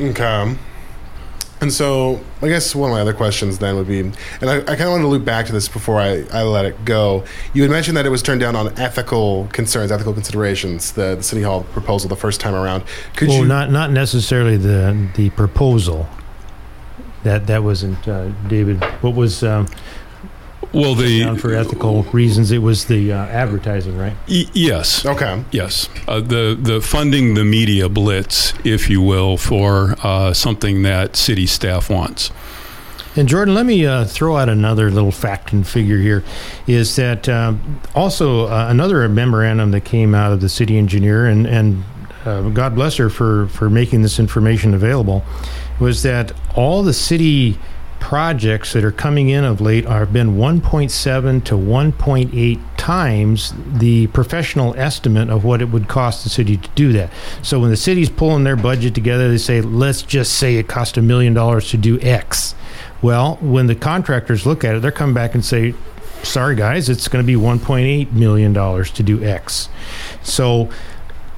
Okay. 0.00 0.56
And 1.66 1.72
so, 1.72 2.20
I 2.42 2.46
guess 2.46 2.76
one 2.76 2.90
of 2.90 2.94
my 2.94 3.00
other 3.00 3.12
questions 3.12 3.58
then 3.58 3.74
would 3.74 3.88
be, 3.88 3.98
and 3.98 4.14
I, 4.40 4.58
I 4.58 4.76
kind 4.76 4.82
of 4.82 4.90
want 4.90 5.02
to 5.02 5.08
loop 5.08 5.24
back 5.24 5.46
to 5.46 5.52
this 5.52 5.66
before 5.66 5.98
I, 6.00 6.24
I 6.32 6.44
let 6.44 6.64
it 6.64 6.84
go. 6.84 7.24
You 7.54 7.62
had 7.62 7.72
mentioned 7.72 7.96
that 7.96 8.06
it 8.06 8.10
was 8.10 8.22
turned 8.22 8.40
down 8.40 8.54
on 8.54 8.68
ethical 8.78 9.48
concerns, 9.48 9.90
ethical 9.90 10.12
considerations, 10.12 10.92
the, 10.92 11.16
the 11.16 11.24
city 11.24 11.42
hall 11.42 11.64
proposal 11.72 12.08
the 12.08 12.14
first 12.14 12.40
time 12.40 12.54
around. 12.54 12.84
Could 13.16 13.30
well, 13.30 13.38
you 13.38 13.46
not 13.46 13.72
not 13.72 13.90
necessarily 13.90 14.56
the 14.56 15.08
the 15.16 15.30
proposal. 15.30 16.08
That 17.24 17.48
that 17.48 17.64
wasn't 17.64 18.06
uh, 18.06 18.28
David. 18.46 18.84
What 19.02 19.16
was 19.16 19.42
um, 19.42 19.66
well, 20.76 20.94
the 20.94 21.36
for 21.38 21.54
ethical 21.54 22.02
reasons, 22.04 22.50
it 22.52 22.58
was 22.58 22.84
the 22.84 23.12
uh, 23.12 23.26
advertising, 23.26 23.96
right? 23.96 24.14
Y- 24.28 24.44
yes. 24.52 25.04
Okay. 25.04 25.44
Yes. 25.50 25.88
Uh, 26.06 26.20
the 26.20 26.56
the 26.60 26.80
funding 26.80 27.34
the 27.34 27.44
media 27.44 27.88
blitz, 27.88 28.52
if 28.64 28.90
you 28.90 29.00
will, 29.00 29.36
for 29.36 29.96
uh, 30.02 30.32
something 30.32 30.82
that 30.82 31.16
city 31.16 31.46
staff 31.46 31.88
wants. 31.90 32.30
And 33.16 33.26
Jordan, 33.26 33.54
let 33.54 33.64
me 33.64 33.86
uh, 33.86 34.04
throw 34.04 34.36
out 34.36 34.50
another 34.50 34.90
little 34.90 35.10
fact 35.10 35.50
and 35.52 35.66
figure 35.66 35.96
here. 35.98 36.22
Is 36.66 36.96
that 36.96 37.28
um, 37.30 37.80
also 37.94 38.46
uh, 38.46 38.66
another 38.68 39.08
memorandum 39.08 39.70
that 39.70 39.86
came 39.86 40.14
out 40.14 40.32
of 40.32 40.42
the 40.42 40.50
city 40.50 40.76
engineer, 40.76 41.24
and 41.24 41.46
and 41.46 41.82
uh, 42.26 42.50
God 42.50 42.74
bless 42.74 42.96
her 42.96 43.08
for 43.08 43.46
for 43.48 43.70
making 43.70 44.02
this 44.02 44.18
information 44.18 44.74
available, 44.74 45.24
was 45.80 46.02
that 46.02 46.32
all 46.54 46.82
the 46.82 46.92
city 46.92 47.58
projects 48.06 48.72
that 48.72 48.84
are 48.84 48.92
coming 48.92 49.30
in 49.30 49.42
of 49.42 49.60
late 49.60 49.84
have 49.84 50.12
been 50.12 50.36
1.7 50.36 51.42
to 51.42 51.54
1.8 51.54 52.60
times 52.76 53.52
the 53.66 54.06
professional 54.06 54.72
estimate 54.76 55.28
of 55.28 55.42
what 55.42 55.60
it 55.60 55.64
would 55.64 55.88
cost 55.88 56.22
the 56.22 56.30
city 56.30 56.56
to 56.56 56.68
do 56.76 56.92
that. 56.92 57.10
So 57.42 57.58
when 57.58 57.70
the 57.70 57.76
city's 57.76 58.08
pulling 58.08 58.44
their 58.44 58.54
budget 58.54 58.94
together, 58.94 59.28
they 59.28 59.38
say, 59.38 59.60
let's 59.60 60.02
just 60.02 60.34
say 60.34 60.54
it 60.54 60.68
cost 60.68 60.96
a 60.96 61.02
million 61.02 61.34
dollars 61.34 61.68
to 61.70 61.76
do 61.76 61.98
X. 62.00 62.54
Well, 63.02 63.38
when 63.40 63.66
the 63.66 63.74
contractors 63.74 64.46
look 64.46 64.62
at 64.62 64.76
it, 64.76 64.82
they're 64.82 64.92
coming 64.92 65.12
back 65.12 65.34
and 65.34 65.44
say, 65.44 65.74
sorry 66.22 66.54
guys, 66.54 66.88
it's 66.88 67.08
going 67.08 67.24
to 67.24 67.26
be 67.26 67.34
1.8 67.34 68.12
million 68.12 68.52
dollars 68.52 68.92
to 68.92 69.02
do 69.02 69.24
X. 69.24 69.68
So 70.22 70.70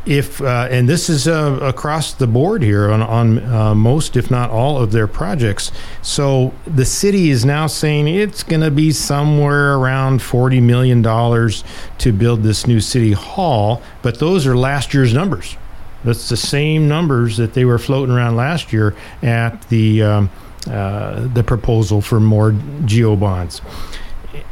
if 0.09 0.41
uh, 0.41 0.67
and 0.71 0.89
this 0.89 1.11
is 1.11 1.29
uh, 1.29 1.59
across 1.61 2.15
the 2.15 2.27
board 2.27 2.63
here 2.63 2.91
on, 2.91 3.03
on 3.03 3.45
uh, 3.45 3.75
most 3.75 4.17
if 4.17 4.31
not 4.31 4.51
all 4.51 4.79
of 4.79 4.91
their 4.91 5.07
projects. 5.07 5.71
So 6.01 6.55
the 6.67 6.87
city 6.87 7.29
is 7.29 7.45
now 7.45 7.67
saying 7.67 8.09
it's 8.09 8.43
going 8.43 8.63
to 8.63 8.71
be 8.71 8.91
somewhere 8.91 9.75
around 9.75 10.23
40 10.23 10.61
million 10.63 11.03
dollars 11.03 11.63
to 11.99 12.13
build 12.13 12.43
this 12.43 12.67
new 12.67 12.81
city 12.81 13.13
hall 13.13 13.83
but 14.03 14.19
those 14.19 14.47
are 14.47 14.57
last 14.57 14.95
year's 14.95 15.13
numbers. 15.13 15.57
That's 16.05 16.29
the 16.31 16.37
same 16.37 16.89
numbers 16.89 17.37
that 17.37 17.53
they 17.53 17.67
were 17.67 17.79
floating 17.79 18.15
around 18.15 18.37
last 18.37 18.73
year 18.73 18.97
at 19.23 19.69
the 19.69 20.03
um, 20.03 20.31
uh, 20.67 21.29
the 21.29 21.45
proposal 21.45 22.01
for 22.01 22.19
more 22.19 22.53
GO 22.87 23.15
bonds. 23.15 23.61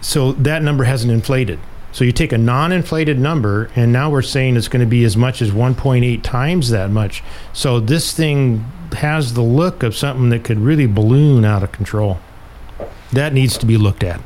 So 0.02 0.32
that 0.32 0.62
number 0.62 0.84
hasn't 0.84 1.12
inflated 1.12 1.58
so 1.96 2.04
you 2.04 2.12
take 2.12 2.32
a 2.32 2.36
non-inflated 2.36 3.18
number, 3.18 3.70
and 3.74 3.90
now 3.90 4.10
we're 4.10 4.20
saying 4.20 4.58
it's 4.58 4.68
going 4.68 4.84
to 4.84 4.86
be 4.86 5.02
as 5.04 5.16
much 5.16 5.40
as 5.40 5.50
1.8 5.50 6.22
times 6.22 6.68
that 6.68 6.90
much. 6.90 7.24
So 7.54 7.80
this 7.80 8.12
thing 8.12 8.66
has 8.92 9.32
the 9.32 9.40
look 9.40 9.82
of 9.82 9.96
something 9.96 10.28
that 10.28 10.44
could 10.44 10.58
really 10.58 10.84
balloon 10.84 11.46
out 11.46 11.62
of 11.62 11.72
control. 11.72 12.20
That 13.14 13.32
needs 13.32 13.56
to 13.56 13.64
be 13.64 13.78
looked 13.78 14.04
at. 14.04 14.20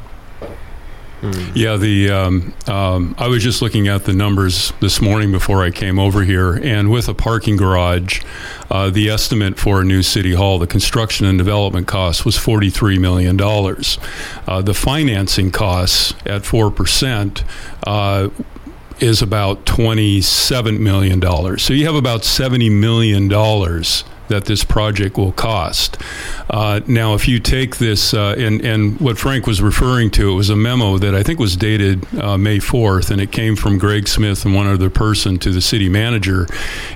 Mm. 1.21 1.53
Yeah, 1.55 1.77
the 1.77 2.11
um, 2.11 2.55
um, 2.67 3.15
I 3.19 3.29
was 3.29 3.43
just 3.43 3.61
looking 3.61 3.89
at 3.89 4.05
the 4.05 4.15
numbers 4.15 4.73
this 4.81 5.03
morning 5.03 5.31
before 5.31 5.63
I 5.63 5.71
came 5.71 5.99
over 5.99 6.23
here, 6.25 6.55
and 6.55 6.91
with 6.91 7.09
a 7.09 7.15
parking 7.15 7.57
garage, 7.57 8.23
uh, 8.71 8.89
the 8.89 9.11
estimate 9.11 9.59
for 9.59 9.83
a 9.83 9.85
new 9.85 10.03
city 10.03 10.33
hall, 10.35 10.59
the 10.59 10.67
construction 10.67 11.27
and 11.27 11.37
development 11.37 11.87
cost 11.87 12.25
was 12.25 12.39
forty 12.39 12.71
three 12.71 12.99
million 12.99 13.37
dollars. 13.37 13.99
Uh, 14.47 14.63
the 14.63 14.73
financing 14.73 15.51
costs 15.51 16.15
at 16.25 16.47
four 16.47 16.71
percent. 16.71 17.45
Uh, 17.87 18.31
is 19.01 19.23
about 19.23 19.65
$27 19.65 20.79
million. 20.79 21.23
So 21.59 21.73
you 21.73 21.87
have 21.87 21.95
about 21.95 22.21
$70 22.21 22.71
million 22.71 23.31
that 24.31 24.47
this 24.47 24.65
project 24.65 25.19
will 25.19 25.33
cost. 25.33 25.99
Uh, 26.49 26.81
now, 26.87 27.15
if 27.15 27.29
you 27.29 27.39
take 27.39 27.77
this, 27.77 28.15
uh, 28.15 28.35
and, 28.39 28.65
and 28.65 28.99
what 29.01 29.19
Frank 29.19 29.47
was 29.47 29.61
referring 29.61 30.11
to, 30.13 30.31
it 30.31 30.35
was 30.35 30.49
a 30.49 30.57
memo 30.57 30.99
that 30.99 31.15
I 31.15 31.23
think 31.23 31.39
was 31.39 31.57
dated 31.57 32.07
uh, 32.19 32.39
May 32.39 32.59
4th, 32.59 33.11
and 33.11 33.21
it 33.21 33.31
came 33.33 33.57
from 33.57 33.77
Greg 33.77 34.09
Smith 34.09 34.45
and 34.45 34.55
one 34.55 34.67
other 34.67 34.89
person 34.89 35.39
to 35.41 35.51
the 35.51 35.61
city 35.61 35.89
manager. 35.89 36.47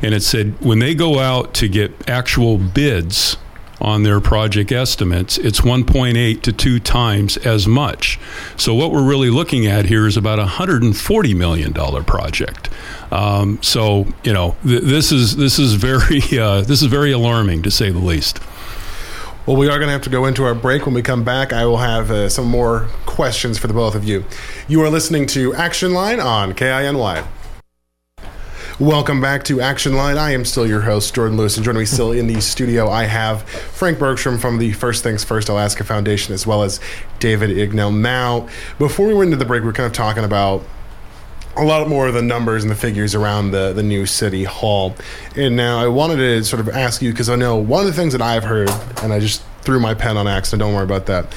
And 0.00 0.14
it 0.14 0.22
said 0.22 0.58
when 0.60 0.78
they 0.78 0.94
go 0.94 1.18
out 1.18 1.52
to 1.54 1.68
get 1.68 2.08
actual 2.08 2.56
bids, 2.56 3.36
on 3.84 4.02
their 4.02 4.18
project 4.18 4.72
estimates, 4.72 5.36
it's 5.36 5.60
1.8 5.60 6.40
to 6.40 6.52
2 6.52 6.80
times 6.80 7.36
as 7.36 7.68
much. 7.68 8.18
So 8.56 8.74
what 8.74 8.90
we're 8.90 9.06
really 9.06 9.28
looking 9.28 9.66
at 9.66 9.84
here 9.84 10.06
is 10.06 10.16
about 10.16 10.38
a 10.38 10.42
140 10.42 11.34
million 11.34 11.72
dollar 11.72 12.02
project. 12.02 12.70
Um, 13.12 13.62
so 13.62 14.06
you 14.24 14.32
know 14.32 14.56
th- 14.64 14.82
this 14.82 15.12
is 15.12 15.36
this 15.36 15.58
is 15.58 15.74
very 15.74 16.20
uh, 16.38 16.62
this 16.62 16.80
is 16.80 16.88
very 16.88 17.12
alarming 17.12 17.62
to 17.62 17.70
say 17.70 17.90
the 17.90 17.98
least. 17.98 18.40
Well, 19.46 19.58
we 19.58 19.68
are 19.68 19.76
going 19.76 19.88
to 19.88 19.92
have 19.92 20.02
to 20.02 20.10
go 20.10 20.24
into 20.24 20.44
our 20.44 20.54
break. 20.54 20.86
When 20.86 20.94
we 20.94 21.02
come 21.02 21.22
back, 21.22 21.52
I 21.52 21.66
will 21.66 21.76
have 21.76 22.10
uh, 22.10 22.30
some 22.30 22.46
more 22.46 22.88
questions 23.04 23.58
for 23.58 23.66
the 23.66 23.74
both 23.74 23.94
of 23.94 24.02
you. 24.02 24.24
You 24.68 24.80
are 24.80 24.88
listening 24.88 25.26
to 25.28 25.52
Action 25.54 25.92
Line 25.92 26.18
on 26.18 26.54
KINY. 26.54 27.24
Welcome 28.80 29.20
back 29.20 29.44
to 29.44 29.60
Action 29.60 29.94
Line. 29.94 30.18
I 30.18 30.32
am 30.32 30.44
still 30.44 30.66
your 30.66 30.80
host, 30.80 31.14
Jordan 31.14 31.36
Lewis, 31.36 31.56
and 31.56 31.64
joining 31.64 31.78
me 31.78 31.86
still 31.86 32.10
in 32.10 32.26
the 32.26 32.40
studio, 32.40 32.90
I 32.90 33.04
have 33.04 33.42
Frank 33.42 34.00
Bergstrom 34.00 34.36
from 34.36 34.58
the 34.58 34.72
First 34.72 35.04
Things 35.04 35.22
First 35.22 35.48
Alaska 35.48 35.84
Foundation, 35.84 36.34
as 36.34 36.44
well 36.44 36.64
as 36.64 36.80
David 37.20 37.50
Ignell. 37.50 37.92
Now, 37.92 38.48
before 38.80 39.06
we 39.06 39.14
went 39.14 39.28
into 39.28 39.36
the 39.36 39.44
break, 39.44 39.62
we 39.62 39.68
are 39.68 39.72
kind 39.72 39.86
of 39.86 39.92
talking 39.92 40.24
about 40.24 40.64
a 41.56 41.62
lot 41.62 41.88
more 41.88 42.08
of 42.08 42.14
the 42.14 42.22
numbers 42.22 42.64
and 42.64 42.70
the 42.70 42.74
figures 42.74 43.14
around 43.14 43.52
the, 43.52 43.72
the 43.72 43.82
new 43.84 44.06
city 44.06 44.42
hall. 44.42 44.96
And 45.36 45.54
now 45.54 45.78
I 45.78 45.86
wanted 45.86 46.16
to 46.16 46.42
sort 46.42 46.58
of 46.58 46.68
ask 46.68 47.00
you, 47.00 47.12
because 47.12 47.28
I 47.28 47.36
know 47.36 47.56
one 47.56 47.82
of 47.82 47.86
the 47.86 47.92
things 47.92 48.10
that 48.12 48.22
I've 48.22 48.42
heard, 48.42 48.70
and 49.04 49.12
I 49.12 49.20
just 49.20 49.44
threw 49.60 49.78
my 49.78 49.94
pen 49.94 50.16
on 50.16 50.26
accident, 50.26 50.58
don't 50.58 50.74
worry 50.74 50.82
about 50.82 51.06
that. 51.06 51.32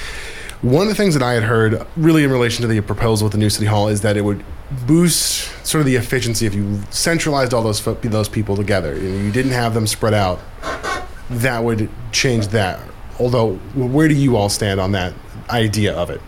One 0.62 0.84
of 0.84 0.90
the 0.90 0.96
things 0.96 1.14
that 1.14 1.22
I 1.22 1.34
had 1.34 1.44
heard, 1.44 1.86
really 1.96 2.24
in 2.24 2.32
relation 2.32 2.64
to 2.64 2.68
the 2.68 2.82
proposal 2.82 3.26
with 3.26 3.34
the 3.34 3.38
new 3.38 3.50
city 3.50 3.68
hall, 3.68 3.90
is 3.90 4.02
that 4.02 4.18
it 4.18 4.22
would 4.22 4.44
boost 4.88 5.66
sort 5.66 5.82
of 5.82 5.86
the 5.86 5.96
efficiency 5.96 6.46
if 6.46 6.56
you 6.56 6.82
centralized 6.90 7.54
all 7.54 7.62
those 7.62 7.84
those 8.02 8.28
people 8.28 8.56
together. 8.56 8.96
You, 8.96 9.10
know, 9.10 9.24
you 9.24 9.32
didn't 9.32 9.52
have 9.52 9.74
them 9.74 9.86
spread 9.86 10.14
out. 10.14 10.40
That 11.30 11.64
would 11.64 11.90
change 12.12 12.48
that. 12.50 12.80
Although, 13.20 13.56
where 13.76 14.08
do 14.08 14.16
you 14.16 14.36
all 14.36 14.50
stand 14.50 14.80
on 14.80 14.94
that 14.94 15.14
idea 15.50 15.96
of 15.96 16.10
it? 16.10 16.22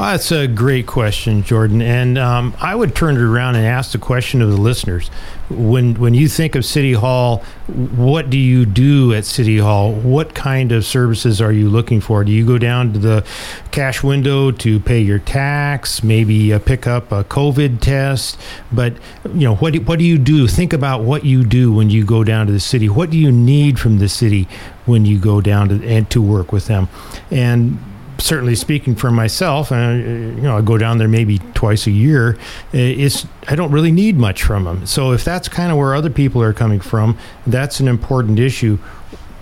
Well, 0.00 0.12
that's 0.12 0.32
a 0.32 0.48
great 0.48 0.86
question, 0.86 1.42
Jordan. 1.42 1.82
And 1.82 2.16
um, 2.16 2.54
I 2.58 2.74
would 2.74 2.94
turn 2.94 3.16
it 3.16 3.20
around 3.20 3.56
and 3.56 3.66
ask 3.66 3.92
the 3.92 3.98
question 3.98 4.40
of 4.40 4.48
the 4.48 4.56
listeners: 4.56 5.08
when 5.50 5.94
when 5.96 6.14
you 6.14 6.26
think 6.26 6.54
of 6.54 6.64
City 6.64 6.94
Hall, 6.94 7.40
what 7.66 8.30
do 8.30 8.38
you 8.38 8.64
do 8.64 9.12
at 9.12 9.26
City 9.26 9.58
Hall? 9.58 9.92
What 9.92 10.34
kind 10.34 10.72
of 10.72 10.86
services 10.86 11.42
are 11.42 11.52
you 11.52 11.68
looking 11.68 12.00
for? 12.00 12.24
Do 12.24 12.32
you 12.32 12.46
go 12.46 12.56
down 12.56 12.94
to 12.94 12.98
the 12.98 13.26
cash 13.72 14.02
window 14.02 14.50
to 14.50 14.80
pay 14.80 15.02
your 15.02 15.18
tax? 15.18 16.02
Maybe 16.02 16.50
uh, 16.50 16.60
pick 16.60 16.86
up 16.86 17.12
a 17.12 17.22
COVID 17.24 17.82
test? 17.82 18.40
But 18.72 18.94
you 19.34 19.40
know 19.40 19.56
what? 19.56 19.76
What 19.80 19.98
do 19.98 20.06
you 20.06 20.16
do? 20.16 20.48
Think 20.48 20.72
about 20.72 21.02
what 21.02 21.26
you 21.26 21.44
do 21.44 21.74
when 21.74 21.90
you 21.90 22.06
go 22.06 22.24
down 22.24 22.46
to 22.46 22.54
the 22.54 22.60
city. 22.60 22.88
What 22.88 23.10
do 23.10 23.18
you 23.18 23.30
need 23.30 23.78
from 23.78 23.98
the 23.98 24.08
city 24.08 24.48
when 24.86 25.04
you 25.04 25.18
go 25.18 25.42
down 25.42 25.68
to 25.68 25.86
and 25.86 26.08
to 26.08 26.22
work 26.22 26.52
with 26.52 26.68
them? 26.68 26.88
And 27.30 27.78
certainly 28.20 28.54
speaking 28.54 28.94
for 28.94 29.10
myself, 29.10 29.72
and 29.72 30.02
uh, 30.02 30.36
you 30.36 30.42
know, 30.42 30.58
I 30.58 30.60
go 30.60 30.78
down 30.78 30.98
there 30.98 31.08
maybe 31.08 31.38
twice 31.54 31.86
a 31.86 31.90
year. 31.90 32.38
It's 32.72 33.26
I 33.48 33.56
don't 33.56 33.72
really 33.72 33.92
need 33.92 34.16
much 34.16 34.42
from 34.42 34.64
them. 34.64 34.86
So 34.86 35.12
if 35.12 35.24
that's 35.24 35.48
kind 35.48 35.72
of 35.72 35.78
where 35.78 35.94
other 35.94 36.10
people 36.10 36.42
are 36.42 36.52
coming 36.52 36.80
from, 36.80 37.18
that's 37.46 37.80
an 37.80 37.88
important 37.88 38.38
issue 38.38 38.78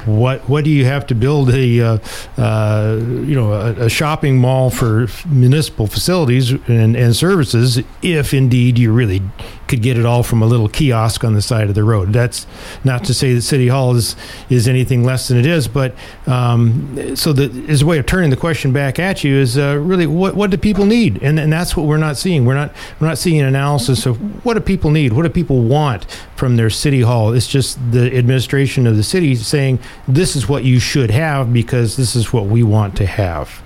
what 0.08 0.40
what 0.48 0.64
do 0.64 0.70
you 0.70 0.84
have 0.84 1.06
to 1.06 1.14
build 1.14 1.50
a 1.50 1.80
uh, 1.80 1.98
uh, 2.36 2.96
you 3.00 3.34
know 3.34 3.52
a, 3.52 3.84
a, 3.84 3.88
shopping 3.88 4.38
mall 4.38 4.70
for 4.70 5.08
municipal 5.26 5.86
facilities 5.86 6.50
and, 6.50 6.96
and 6.96 7.14
services 7.14 7.80
if 8.02 8.32
indeed 8.32 8.78
you 8.78 8.92
really 8.92 9.22
could 9.68 9.82
get 9.82 9.98
it 9.98 10.06
all 10.06 10.22
from 10.22 10.42
a 10.42 10.46
little 10.46 10.68
kiosk 10.68 11.22
on 11.24 11.34
the 11.34 11.42
side 11.42 11.68
of 11.68 11.74
the 11.74 11.84
road. 11.84 12.12
That's 12.12 12.46
not 12.84 13.04
to 13.04 13.14
say 13.14 13.34
that 13.34 13.42
City 13.42 13.68
Hall 13.68 13.94
is 13.94 14.16
is 14.48 14.66
anything 14.66 15.04
less 15.04 15.28
than 15.28 15.36
it 15.36 15.46
is, 15.46 15.68
but 15.68 15.94
um, 16.26 17.14
so 17.14 17.32
the 17.32 17.50
is 17.68 17.82
a 17.82 17.86
way 17.86 17.98
of 17.98 18.06
turning 18.06 18.30
the 18.30 18.36
question 18.36 18.72
back 18.72 18.98
at 18.98 19.22
you 19.22 19.36
is 19.36 19.58
uh, 19.58 19.76
really 19.76 20.06
what 20.06 20.34
what 20.34 20.50
do 20.50 20.56
people 20.56 20.86
need, 20.86 21.22
and 21.22 21.38
and 21.38 21.52
that's 21.52 21.76
what 21.76 21.86
we're 21.86 21.98
not 21.98 22.16
seeing. 22.16 22.44
We're 22.44 22.54
not 22.54 22.72
we're 22.98 23.08
not 23.08 23.18
seeing 23.18 23.40
an 23.40 23.46
analysis 23.46 24.06
of 24.06 24.44
what 24.44 24.54
do 24.54 24.60
people 24.60 24.90
need, 24.90 25.12
what 25.12 25.22
do 25.22 25.28
people 25.28 25.60
want 25.62 26.06
from 26.38 26.56
their 26.56 26.70
city 26.70 27.00
hall. 27.00 27.32
It's 27.32 27.48
just 27.48 27.78
the 27.90 28.16
administration 28.16 28.86
of 28.86 28.96
the 28.96 29.02
city 29.02 29.34
saying 29.34 29.80
this 30.06 30.36
is 30.36 30.48
what 30.48 30.62
you 30.62 30.78
should 30.78 31.10
have 31.10 31.52
because 31.52 31.96
this 31.96 32.14
is 32.14 32.32
what 32.32 32.46
we 32.46 32.62
want 32.62 32.96
to 32.98 33.06
have. 33.06 33.60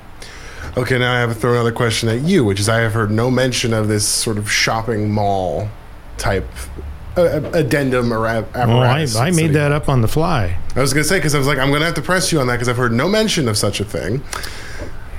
Okay, 0.79 0.99
now 0.99 1.13
I 1.13 1.21
have 1.21 1.29
to 1.29 1.35
throw 1.35 1.53
another 1.53 1.71
question 1.71 2.09
at 2.09 2.23
you, 2.23 2.45
which 2.45 2.59
is 2.59 2.71
I 2.71 2.79
have 2.79 2.95
heard 2.95 3.11
no 3.11 3.31
mention 3.31 3.75
of 3.75 3.89
this 3.89 4.09
sort 4.09 4.39
of 4.39 4.51
shopping 4.51 5.11
mall 5.11 5.69
type 6.17 6.49
uh, 7.15 7.43
addendum 7.53 8.11
or 8.11 8.27
apparatus. 8.27 9.15
Well, 9.15 9.23
I, 9.25 9.27
I 9.27 9.31
made 9.33 9.53
that 9.53 9.71
up 9.71 9.91
on 9.91 10.01
the 10.01 10.09
fly. 10.09 10.57
I 10.75 10.81
was 10.81 10.95
going 10.95 11.03
to 11.03 11.09
say 11.09 11.19
because 11.19 11.35
I 11.35 11.39
was 11.39 11.47
like, 11.47 11.59
I'm 11.59 11.69
going 11.69 11.81
to 11.81 11.87
have 11.87 11.95
to 11.97 12.03
press 12.03 12.33
you 12.33 12.41
on 12.41 12.47
that 12.47 12.55
because 12.55 12.71
I've 12.71 12.79
heard 12.79 12.93
no 12.93 13.07
mention 13.07 13.49
of 13.49 13.59
such 13.59 13.81
a 13.81 13.85
thing. 13.85 14.23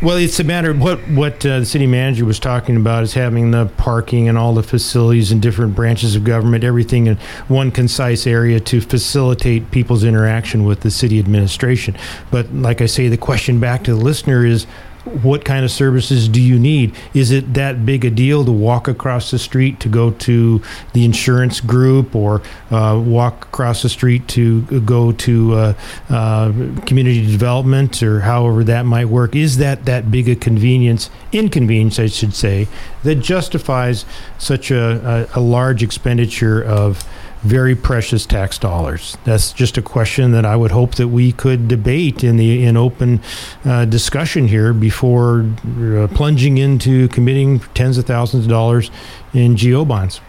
Well, 0.04 0.18
it's 0.18 0.38
a 0.42 0.44
matter 0.44 0.70
of 0.70 0.82
what 0.82 1.00
what 1.08 1.46
uh, 1.46 1.60
the 1.60 1.66
city 1.66 1.88
manager 1.88 2.26
was 2.26 2.38
talking 2.38 2.76
about 2.76 3.04
is 3.04 3.14
having 3.14 3.52
the 3.52 3.68
parking 3.78 4.28
and 4.28 4.38
all 4.38 4.54
the 4.54 4.62
facilities 4.62 5.32
and 5.32 5.42
different 5.42 5.76
branches 5.76 6.14
of 6.18 6.26
government, 6.26 6.66
everything 6.66 7.08
in 7.08 7.16
one 7.48 7.72
concise 7.72 8.28
area 8.28 8.60
to 8.60 8.82
facilitate 8.82 9.72
people's 9.72 10.04
interaction 10.04 10.66
with 10.66 10.82
the 10.82 10.92
city 10.92 11.20
administration. 11.20 11.96
But 12.32 12.54
like 12.54 12.82
I 12.82 12.86
say, 12.86 13.08
the 13.08 13.16
question 13.16 13.62
back 13.62 13.86
to 13.86 13.96
the 13.96 14.02
listener 14.04 14.46
is 14.46 14.68
what 15.06 15.44
kind 15.44 15.66
of 15.66 15.72
services 15.72 16.30
do 16.30 16.42
you 16.42 16.58
need? 16.58 16.96
Is 17.14 17.32
it 17.32 17.54
that 17.56 17.86
big 17.86 18.06
a 18.06 18.10
deal 18.10 18.46
to 18.46 18.52
walk 18.52 18.88
across 18.88 19.32
the 19.32 19.40
street 19.40 19.80
to 19.82 19.90
go 19.90 20.12
to 20.12 20.62
the 20.94 21.04
insurance 21.04 21.60
group 21.60 22.16
or 22.16 22.42
uh, 22.72 23.02
walk 23.06 23.46
across 23.46 23.82
the 23.82 23.90
street 23.90 24.28
to 24.30 24.62
go 24.82 25.12
to 25.12 25.54
uh, 25.54 25.74
uh, 26.10 26.52
community 26.86 27.26
development 27.26 28.02
or 28.02 28.22
however 28.22 28.64
that 28.64 28.86
might 28.86 29.06
work? 29.06 29.36
Is 29.36 29.58
that 29.58 29.86
that 29.86 30.10
big 30.10 30.30
a 30.30 30.36
convenience, 30.36 31.10
inconvenience, 31.32 32.00
I 32.00 32.08
should 32.08 32.34
say, 32.34 32.68
that 33.04 33.16
justifies 33.16 34.06
such 34.38 34.72
a, 34.72 35.28
a, 35.34 35.40
a 35.40 35.42
large 35.42 35.84
expenditure 35.84 36.64
of 36.64 37.06
very 37.44 37.76
precious 37.76 38.26
tax 38.26 38.58
dollars. 38.58 39.18
That's 39.26 39.52
just 39.52 39.78
a 39.78 39.82
question 39.82 40.32
that 40.32 40.46
I 40.46 40.56
would 40.56 40.72
hope 40.72 40.96
that 40.96 41.10
we 41.10 41.32
could 41.34 41.68
debate 41.68 42.24
in 42.24 42.38
the 42.38 42.64
in 42.66 42.78
open 42.78 43.22
uh, 43.66 43.86
discussion 43.86 44.48
here 44.48 44.74
before 44.74 45.46
uh, 45.78 46.08
plunging 46.14 46.58
into 46.58 47.08
committing 47.10 47.60
tens 47.60 47.98
of 47.98 48.06
thousands 48.06 48.46
of 48.46 48.50
dollars 48.50 48.90
in 49.34 49.56
GO 49.56 49.86
bonds. 49.86 50.22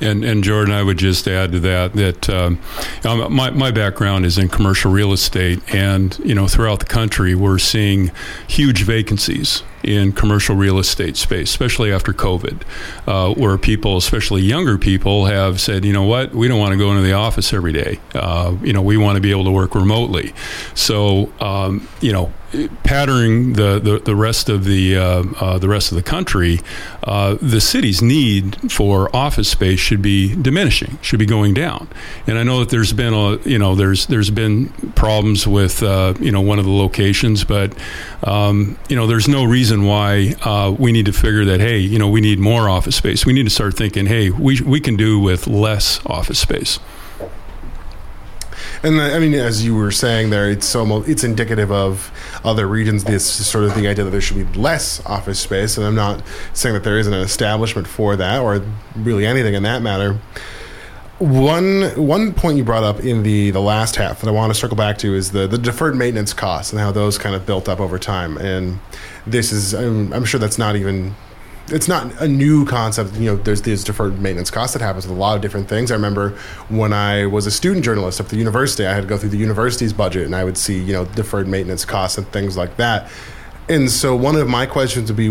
And, 0.00 0.24
and 0.24 0.42
Jordan, 0.42 0.74
I 0.74 0.82
would 0.82 0.98
just 0.98 1.28
add 1.28 1.52
to 1.52 1.60
that 1.60 1.92
that 1.92 2.28
um, 2.28 2.58
um, 3.04 3.32
my, 3.32 3.50
my 3.50 3.70
background 3.70 4.24
is 4.24 4.36
in 4.36 4.48
commercial 4.48 4.90
real 4.90 5.12
estate, 5.12 5.60
and 5.72 6.18
you 6.24 6.34
know 6.34 6.48
throughout 6.48 6.80
the 6.80 6.86
country 6.86 7.34
we're 7.34 7.58
seeing 7.58 8.10
huge 8.48 8.82
vacancies 8.82 9.62
in 9.82 10.12
commercial 10.12 10.56
real 10.56 10.78
estate 10.78 11.16
space, 11.16 11.50
especially 11.50 11.92
after 11.92 12.12
COVID, 12.12 12.62
uh, 13.06 13.34
where 13.34 13.58
people, 13.58 13.96
especially 13.96 14.42
younger 14.42 14.78
people, 14.78 15.26
have 15.26 15.60
said, 15.60 15.84
you 15.84 15.92
know 15.92 16.04
what, 16.04 16.34
we 16.34 16.48
don't 16.48 16.58
want 16.58 16.72
to 16.72 16.78
go 16.78 16.90
into 16.90 17.02
the 17.02 17.12
office 17.12 17.52
every 17.52 17.72
day. 17.72 17.98
Uh, 18.14 18.56
you 18.62 18.72
know, 18.72 18.82
we 18.82 18.96
want 18.96 19.16
to 19.16 19.20
be 19.20 19.30
able 19.30 19.44
to 19.44 19.50
work 19.50 19.74
remotely. 19.74 20.32
So, 20.74 21.32
um, 21.40 21.88
you 22.00 22.12
know, 22.12 22.32
patterning 22.82 23.54
the, 23.54 23.78
the, 23.78 23.98
the, 23.98 24.14
rest 24.14 24.48
of 24.48 24.64
the 24.64 24.96
uh, 24.96 25.24
uh, 25.40 25.58
the 25.58 25.68
rest 25.68 25.90
of 25.90 25.96
the 25.96 26.02
country, 26.02 26.60
uh, 27.04 27.36
the 27.40 27.60
city's 27.60 28.02
need 28.02 28.70
for 28.70 29.14
office 29.16 29.48
space 29.48 29.80
should 29.80 30.02
be 30.02 30.34
diminishing, 30.34 30.98
should 31.00 31.18
be 31.18 31.26
going 31.26 31.54
down. 31.54 31.88
And 32.26 32.38
I 32.38 32.42
know 32.42 32.60
that 32.60 32.68
there's 32.68 32.92
been 32.92 33.14
a 33.14 33.36
you 33.48 33.58
know 33.58 33.74
there's 33.74 34.06
there's 34.06 34.30
been 34.30 34.68
problems 34.94 35.46
with 35.46 35.82
uh, 35.82 36.14
you 36.20 36.30
know 36.30 36.42
one 36.42 36.58
of 36.58 36.64
the 36.66 36.72
locations, 36.72 37.44
but 37.44 37.72
um, 38.22 38.78
you 38.88 38.96
know 38.96 39.06
there's 39.06 39.28
no 39.28 39.44
reason 39.44 39.71
why 39.80 40.34
uh, 40.42 40.74
we 40.78 40.92
need 40.92 41.06
to 41.06 41.12
figure 41.12 41.44
that 41.44 41.60
hey 41.60 41.78
you 41.78 41.98
know 41.98 42.08
we 42.08 42.20
need 42.20 42.38
more 42.38 42.68
office 42.68 42.96
space. 42.96 43.24
We 43.24 43.32
need 43.32 43.44
to 43.44 43.50
start 43.50 43.76
thinking 43.76 44.06
hey 44.06 44.30
we 44.30 44.60
we 44.60 44.80
can 44.80 44.96
do 44.96 45.18
with 45.18 45.46
less 45.46 46.04
office 46.06 46.38
space. 46.38 46.78
And 48.84 49.00
I 49.00 49.20
mean, 49.20 49.34
as 49.34 49.64
you 49.64 49.76
were 49.76 49.92
saying 49.92 50.30
there, 50.30 50.50
it's 50.50 50.74
almost 50.74 51.08
it's 51.08 51.22
indicative 51.22 51.70
of 51.70 52.10
other 52.44 52.66
regions. 52.66 53.04
This 53.04 53.24
sort 53.24 53.64
of 53.64 53.74
the 53.76 53.86
idea 53.86 54.04
that 54.04 54.10
there 54.10 54.20
should 54.20 54.36
be 54.36 54.58
less 54.58 55.04
office 55.06 55.38
space, 55.38 55.76
and 55.76 55.86
I'm 55.86 55.94
not 55.94 56.22
saying 56.52 56.74
that 56.74 56.82
there 56.82 56.98
isn't 56.98 57.12
an 57.12 57.20
establishment 57.20 57.86
for 57.86 58.16
that 58.16 58.40
or 58.40 58.64
really 58.96 59.24
anything 59.24 59.54
in 59.54 59.62
that 59.62 59.82
matter. 59.82 60.18
One 61.22 61.84
one 61.90 62.32
point 62.34 62.56
you 62.56 62.64
brought 62.64 62.82
up 62.82 62.98
in 62.98 63.22
the 63.22 63.52
the 63.52 63.60
last 63.60 63.94
half 63.94 64.22
that 64.22 64.28
I 64.28 64.32
want 64.32 64.52
to 64.52 64.58
circle 64.58 64.76
back 64.76 64.98
to 64.98 65.14
is 65.14 65.30
the 65.30 65.46
the 65.46 65.56
deferred 65.56 65.94
maintenance 65.94 66.32
costs 66.32 66.72
and 66.72 66.80
how 66.80 66.90
those 66.90 67.16
kind 67.16 67.36
of 67.36 67.46
built 67.46 67.68
up 67.68 67.78
over 67.78 67.96
time. 67.96 68.36
And 68.38 68.80
this 69.24 69.52
is 69.52 69.72
I'm, 69.72 70.12
I'm 70.12 70.24
sure 70.24 70.40
that's 70.40 70.58
not 70.58 70.74
even 70.74 71.14
it's 71.68 71.86
not 71.86 72.20
a 72.20 72.26
new 72.26 72.66
concept. 72.66 73.14
You 73.14 73.26
know, 73.26 73.36
there's 73.36 73.62
these 73.62 73.84
deferred 73.84 74.18
maintenance 74.18 74.50
costs 74.50 74.72
that 74.72 74.82
happens 74.82 75.06
with 75.06 75.16
a 75.16 75.20
lot 75.20 75.36
of 75.36 75.42
different 75.42 75.68
things. 75.68 75.92
I 75.92 75.94
remember 75.94 76.30
when 76.68 76.92
I 76.92 77.26
was 77.26 77.46
a 77.46 77.52
student 77.52 77.84
journalist 77.84 78.18
at 78.18 78.28
the 78.28 78.36
university, 78.36 78.84
I 78.84 78.92
had 78.92 79.02
to 79.02 79.06
go 79.06 79.16
through 79.16 79.28
the 79.28 79.38
university's 79.38 79.92
budget, 79.92 80.26
and 80.26 80.34
I 80.34 80.42
would 80.42 80.58
see 80.58 80.76
you 80.76 80.92
know 80.92 81.04
deferred 81.04 81.46
maintenance 81.46 81.84
costs 81.84 82.18
and 82.18 82.26
things 82.32 82.56
like 82.56 82.78
that. 82.78 83.08
And 83.68 83.88
so 83.88 84.16
one 84.16 84.34
of 84.34 84.48
my 84.48 84.66
questions 84.66 85.08
would 85.08 85.16
be 85.16 85.30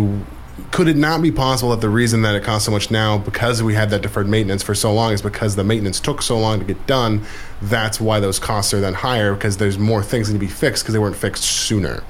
could 0.71 0.87
it 0.87 0.95
not 0.95 1.21
be 1.21 1.31
possible 1.31 1.71
that 1.71 1.81
the 1.81 1.89
reason 1.89 2.21
that 2.21 2.35
it 2.35 2.43
costs 2.43 2.65
so 2.65 2.71
much 2.71 2.91
now 2.91 3.17
because 3.17 3.63
we 3.63 3.73
had 3.73 3.89
that 3.89 4.01
deferred 4.01 4.27
maintenance 4.27 4.61
for 4.63 4.75
so 4.75 4.93
long 4.93 5.13
is 5.13 5.21
because 5.21 5.55
the 5.55 5.63
maintenance 5.63 5.99
took 5.99 6.21
so 6.21 6.37
long 6.37 6.59
to 6.59 6.65
get 6.65 6.87
done 6.87 7.25
that's 7.61 8.01
why 8.01 8.19
those 8.19 8.39
costs 8.39 8.73
are 8.73 8.79
then 8.79 8.93
higher 8.93 9.33
because 9.33 9.57
there's 9.57 9.77
more 9.77 10.03
things 10.03 10.27
that 10.27 10.33
need 10.33 10.39
to 10.39 10.45
be 10.45 10.51
fixed 10.51 10.83
because 10.83 10.93
they 10.93 10.99
weren't 10.99 11.15
fixed 11.15 11.43
sooner. 11.43 12.03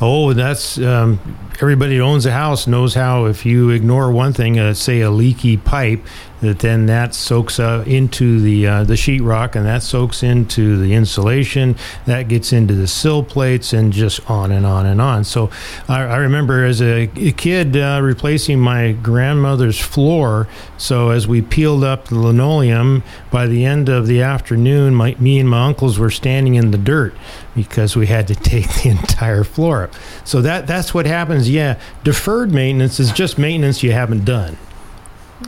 Oh, 0.00 0.32
that's 0.32 0.78
um, 0.78 1.20
everybody 1.60 1.96
who 1.96 2.02
owns 2.02 2.24
a 2.24 2.32
house 2.32 2.66
knows 2.66 2.94
how 2.94 3.26
if 3.26 3.44
you 3.44 3.68
ignore 3.70 4.10
one 4.10 4.32
thing, 4.32 4.58
uh, 4.58 4.72
say 4.72 5.00
a 5.00 5.10
leaky 5.10 5.56
pipe, 5.56 6.00
that 6.40 6.60
then 6.60 6.86
that 6.86 7.14
soaks 7.14 7.60
uh, 7.60 7.84
into 7.86 8.40
the 8.40 8.66
uh, 8.66 8.84
the 8.84 8.94
sheetrock 8.94 9.54
and 9.54 9.66
that 9.66 9.82
soaks 9.82 10.22
into 10.22 10.78
the 10.78 10.94
insulation. 10.94 11.76
That 12.06 12.28
gets 12.28 12.52
into 12.52 12.74
the 12.74 12.86
sill 12.86 13.22
plates 13.22 13.72
and 13.72 13.92
just 13.92 14.28
on 14.30 14.50
and 14.50 14.64
on 14.64 14.86
and 14.86 15.00
on. 15.00 15.24
So 15.24 15.50
I, 15.88 16.02
I 16.02 16.16
remember 16.16 16.64
as 16.64 16.80
a, 16.80 17.10
a 17.16 17.32
kid 17.32 17.76
uh, 17.76 18.00
replacing 18.02 18.58
my 18.58 18.92
grandmother's 18.92 19.78
floor. 19.78 20.48
So 20.78 21.10
as 21.10 21.28
we 21.28 21.42
peeled 21.42 21.84
up 21.84 22.06
the 22.06 22.18
linoleum, 22.18 23.02
by 23.30 23.46
the 23.46 23.64
end 23.64 23.90
of 23.90 24.06
the 24.06 24.22
afternoon, 24.22 24.94
my, 24.94 25.14
me 25.18 25.38
and 25.38 25.48
my 25.48 25.66
uncles 25.66 25.98
were 25.98 26.10
standing 26.10 26.54
in 26.54 26.70
the 26.70 26.78
dirt 26.78 27.14
because 27.54 27.96
we 27.96 28.06
had 28.06 28.26
to 28.28 28.34
take 28.50 28.66
the 28.82 28.88
entire 28.88 29.44
floor 29.44 29.84
up. 29.84 29.92
So 30.24 30.40
that 30.40 30.66
that's 30.66 30.94
what 30.94 31.04
happens. 31.04 31.49
Yeah, 31.50 31.78
deferred 32.04 32.52
maintenance 32.52 33.00
is 33.00 33.10
just 33.12 33.38
maintenance 33.38 33.82
you 33.82 33.92
haven't 33.92 34.24
done. 34.24 34.56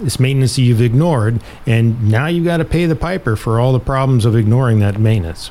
It's 0.00 0.18
maintenance 0.18 0.59
you've 0.59 0.80
ignored, 0.80 1.40
and 1.66 2.11
now 2.11 2.26
you've 2.26 2.44
got 2.44 2.56
to 2.56 2.64
pay 2.64 2.87
the 2.87 2.97
piper 2.97 3.37
for 3.37 3.61
all 3.61 3.73
the 3.73 3.80
problems 3.80 4.25
of 4.25 4.35
ignoring 4.35 4.80
that 4.80 4.99
maintenance. 4.99 5.50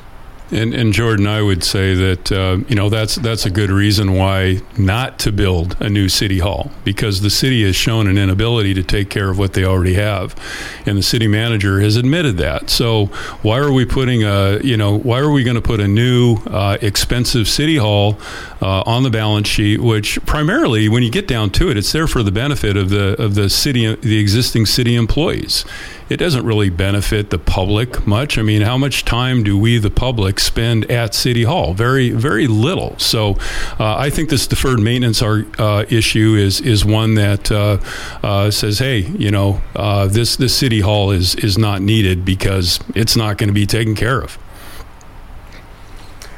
And, 0.52 0.74
and 0.74 0.92
Jordan, 0.92 1.26
I 1.26 1.40
would 1.40 1.64
say 1.64 1.94
that 1.94 2.30
uh, 2.30 2.58
you 2.68 2.76
know 2.76 2.90
that's 2.90 3.16
that's 3.16 3.46
a 3.46 3.50
good 3.50 3.70
reason 3.70 4.12
why 4.12 4.60
not 4.76 5.18
to 5.20 5.32
build 5.32 5.76
a 5.80 5.88
new 5.88 6.10
city 6.10 6.40
hall 6.40 6.70
because 6.84 7.22
the 7.22 7.30
city 7.30 7.64
has 7.64 7.74
shown 7.74 8.06
an 8.06 8.18
inability 8.18 8.74
to 8.74 8.82
take 8.82 9.08
care 9.08 9.30
of 9.30 9.38
what 9.38 9.54
they 9.54 9.64
already 9.64 9.94
have, 9.94 10.36
and 10.84 10.98
the 10.98 11.02
city 11.02 11.26
manager 11.26 11.80
has 11.80 11.96
admitted 11.96 12.36
that. 12.36 12.68
So 12.68 13.06
why 13.40 13.58
are 13.60 13.72
we 13.72 13.86
putting 13.86 14.24
a 14.24 14.60
you 14.62 14.76
know 14.76 14.98
why 14.98 15.20
are 15.20 15.30
we 15.30 15.42
going 15.42 15.56
to 15.56 15.62
put 15.62 15.80
a 15.80 15.88
new 15.88 16.36
uh, 16.46 16.76
expensive 16.82 17.48
city 17.48 17.78
hall 17.78 18.18
uh, 18.60 18.82
on 18.84 19.04
the 19.04 19.10
balance 19.10 19.48
sheet, 19.48 19.80
which 19.80 20.22
primarily, 20.26 20.86
when 20.88 21.02
you 21.02 21.10
get 21.10 21.26
down 21.26 21.48
to 21.50 21.70
it, 21.70 21.78
it's 21.78 21.92
there 21.92 22.06
for 22.06 22.22
the 22.22 22.32
benefit 22.32 22.76
of 22.76 22.90
the 22.90 23.20
of 23.20 23.34
the 23.34 23.48
city 23.48 23.94
the 23.94 24.18
existing 24.18 24.66
city 24.66 24.96
employees 24.96 25.64
it 26.12 26.18
doesn't 26.18 26.44
really 26.44 26.68
benefit 26.68 27.30
the 27.30 27.38
public 27.38 28.06
much. 28.06 28.36
I 28.36 28.42
mean, 28.42 28.60
how 28.60 28.76
much 28.76 29.04
time 29.06 29.42
do 29.42 29.56
we, 29.56 29.78
the 29.78 29.90
public, 29.90 30.38
spend 30.40 30.84
at 30.90 31.14
City 31.14 31.44
Hall? 31.44 31.72
Very, 31.72 32.10
very 32.10 32.46
little. 32.46 32.98
So, 32.98 33.38
uh, 33.80 33.96
I 33.96 34.10
think 34.10 34.28
this 34.28 34.46
deferred 34.46 34.78
maintenance 34.78 35.22
uh, 35.22 35.86
issue 35.88 36.34
is 36.34 36.60
is 36.60 36.84
one 36.84 37.14
that 37.14 37.50
uh, 37.50 37.78
uh 38.22 38.50
says, 38.50 38.78
hey, 38.78 38.98
you 38.98 39.30
know, 39.30 39.62
uh, 39.74 40.06
this 40.06 40.36
this 40.36 40.54
City 40.54 40.80
Hall 40.80 41.10
is 41.10 41.34
is 41.36 41.56
not 41.56 41.80
needed 41.80 42.24
because 42.24 42.78
it's 42.94 43.16
not 43.16 43.38
going 43.38 43.48
to 43.48 43.54
be 43.54 43.66
taken 43.66 43.94
care 43.94 44.20
of. 44.20 44.38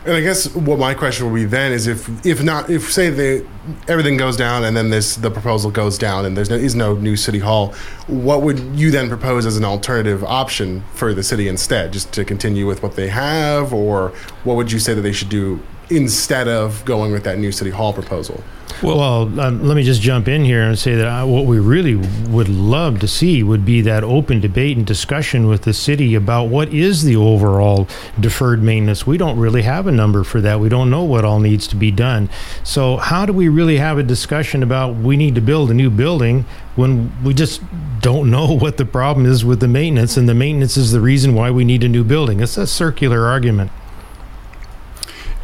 And 0.06 0.14
I 0.14 0.20
guess 0.20 0.54
what 0.54 0.78
my 0.78 0.92
question 0.92 1.24
would 1.30 1.34
be 1.34 1.46
then 1.46 1.72
is 1.72 1.86
if 1.86 2.26
if 2.26 2.42
not 2.42 2.68
if 2.68 2.92
say 2.92 3.08
the 3.08 3.46
everything 3.88 4.18
goes 4.18 4.36
down 4.36 4.64
and 4.64 4.76
then 4.76 4.90
this 4.90 5.16
the 5.16 5.30
proposal 5.30 5.70
goes 5.70 5.96
down 5.96 6.26
and 6.26 6.36
there's 6.36 6.50
no 6.50 6.56
is 6.56 6.74
no 6.74 6.94
new 6.94 7.16
city 7.16 7.38
hall, 7.38 7.74
what 8.06 8.42
would 8.42 8.58
you 8.78 8.90
then 8.90 9.08
propose 9.08 9.46
as 9.46 9.56
an 9.56 9.64
alternative 9.64 10.22
option 10.22 10.84
for 10.92 11.14
the 11.14 11.22
city 11.22 11.48
instead? 11.48 11.90
Just 11.92 12.12
to 12.12 12.24
continue 12.24 12.66
with 12.66 12.82
what 12.82 12.96
they 12.96 13.08
have, 13.08 13.72
or 13.72 14.10
what 14.44 14.56
would 14.56 14.70
you 14.70 14.78
say 14.78 14.92
that 14.92 15.00
they 15.00 15.12
should 15.12 15.30
do 15.30 15.60
instead 15.90 16.48
of 16.48 16.84
going 16.84 17.12
with 17.12 17.24
that 17.24 17.38
new 17.38 17.52
city 17.52 17.70
hall 17.70 17.92
proposal? 17.92 18.42
Well, 18.82 18.98
well 18.98 19.40
um, 19.40 19.66
let 19.66 19.76
me 19.76 19.82
just 19.82 20.02
jump 20.02 20.28
in 20.28 20.44
here 20.44 20.62
and 20.62 20.78
say 20.78 20.94
that 20.96 21.06
I, 21.06 21.24
what 21.24 21.44
we 21.46 21.58
really 21.58 21.94
would 21.94 22.48
love 22.48 22.98
to 23.00 23.08
see 23.08 23.42
would 23.42 23.64
be 23.64 23.80
that 23.82 24.02
open 24.02 24.40
debate 24.40 24.76
and 24.76 24.86
discussion 24.86 25.46
with 25.46 25.62
the 25.62 25.72
city 25.72 26.14
about 26.14 26.44
what 26.44 26.68
is 26.68 27.04
the 27.04 27.16
overall 27.16 27.88
deferred 28.18 28.62
maintenance. 28.62 29.06
We 29.06 29.16
don't 29.16 29.38
really 29.38 29.62
have 29.62 29.86
a 29.86 29.92
number 29.92 30.24
for 30.24 30.40
that. 30.40 30.60
We 30.60 30.68
don't 30.68 30.90
know 30.90 31.04
what 31.04 31.24
all 31.24 31.38
needs 31.38 31.66
to 31.68 31.76
be 31.76 31.90
done. 31.90 32.28
So, 32.62 32.96
how 32.96 33.26
do 33.26 33.32
we 33.32 33.48
really 33.48 33.78
have 33.78 33.98
a 33.98 34.02
discussion 34.02 34.62
about 34.62 34.96
we 34.96 35.16
need 35.16 35.34
to 35.36 35.40
build 35.40 35.70
a 35.70 35.74
new 35.74 35.90
building 35.90 36.44
when 36.74 37.12
we 37.22 37.32
just 37.32 37.62
don't 38.00 38.30
know 38.30 38.52
what 38.58 38.76
the 38.76 38.84
problem 38.84 39.26
is 39.26 39.44
with 39.44 39.60
the 39.60 39.68
maintenance, 39.68 40.16
and 40.16 40.28
the 40.28 40.34
maintenance 40.34 40.76
is 40.76 40.92
the 40.92 41.00
reason 41.00 41.34
why 41.34 41.50
we 41.50 41.64
need 41.64 41.84
a 41.84 41.88
new 41.88 42.04
building? 42.04 42.40
It's 42.40 42.56
a 42.56 42.66
circular 42.66 43.26
argument. 43.26 43.70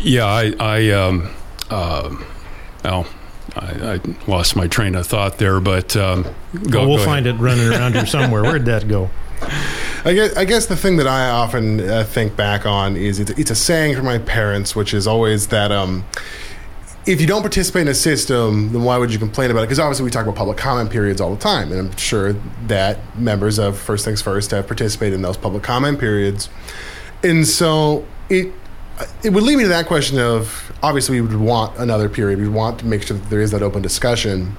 Yeah, 0.03 0.27
I, 0.27 0.55
I 0.59 0.91
um, 0.91 1.31
uh, 1.69 2.17
well, 2.85 3.07
I, 3.57 3.95
I, 3.95 4.01
lost 4.27 4.57
my 4.57 4.67
train 4.67 4.95
of 4.95 5.07
thought 5.07 5.39
there, 5.39 5.61
but 5.61 5.95
um, 5.97 6.23
go, 6.23 6.81
well, 6.81 6.89
we'll 6.89 6.99
go 6.99 7.05
find 7.05 7.27
it 7.27 7.35
running 7.35 7.69
around 7.69 7.95
here 7.95 8.07
somewhere. 8.07 8.43
Where'd 8.43 8.65
that 8.67 8.89
go? 8.89 9.11
I 10.05 10.15
guess, 10.15 10.37
I 10.37 10.45
guess 10.47 10.67
the 10.67 10.77
thing 10.77 10.97
that 10.97 11.07
I 11.07 11.29
often 11.29 11.81
uh, 11.81 12.05
think 12.05 12.35
back 12.35 12.65
on 12.65 12.97
is 12.97 13.21
it's, 13.21 13.31
it's, 13.33 13.51
a 13.51 13.55
saying 13.55 13.97
from 13.97 14.07
my 14.07 14.19
parents, 14.19 14.75
which 14.75 14.95
is 14.95 15.07
always 15.07 15.49
that 15.49 15.71
um, 15.71 16.07
if 17.07 17.21
you 17.21 17.27
don't 17.27 17.43
participate 17.43 17.83
in 17.83 17.89
a 17.89 17.95
system, 17.95 18.73
then 18.73 18.83
why 18.83 18.97
would 18.97 19.13
you 19.13 19.19
complain 19.19 19.51
about 19.51 19.61
it? 19.61 19.67
Because 19.67 19.79
obviously 19.79 20.05
we 20.05 20.11
talk 20.11 20.25
about 20.25 20.37
public 20.37 20.57
comment 20.57 20.91
periods 20.91 21.21
all 21.21 21.35
the 21.35 21.41
time, 21.41 21.71
and 21.71 21.81
I'm 21.81 21.97
sure 21.97 22.35
that 22.67 22.99
members 23.19 23.59
of 23.59 23.79
First 23.79 24.05
Things 24.05 24.23
First 24.23 24.53
have 24.53 24.67
participated 24.67 25.15
in 25.15 25.23
those 25.23 25.37
public 25.37 25.63
comment 25.63 26.01
periods, 26.01 26.49
and 27.23 27.47
so 27.47 28.07
it 28.31 28.53
it 29.23 29.31
would 29.31 29.43
lead 29.43 29.57
me 29.57 29.63
to 29.65 29.69
that 29.69 29.87
question 29.87 30.19
of 30.19 30.73
obviously 30.83 31.21
we 31.21 31.27
would 31.27 31.41
want 31.41 31.77
another 31.79 32.09
period. 32.09 32.39
We 32.39 32.49
want 32.49 32.79
to 32.81 32.87
make 32.87 33.03
sure 33.03 33.17
that 33.17 33.31
there 33.31 33.41
is 33.41 33.51
that 33.51 33.63
open 33.63 33.83
discussion. 33.83 34.57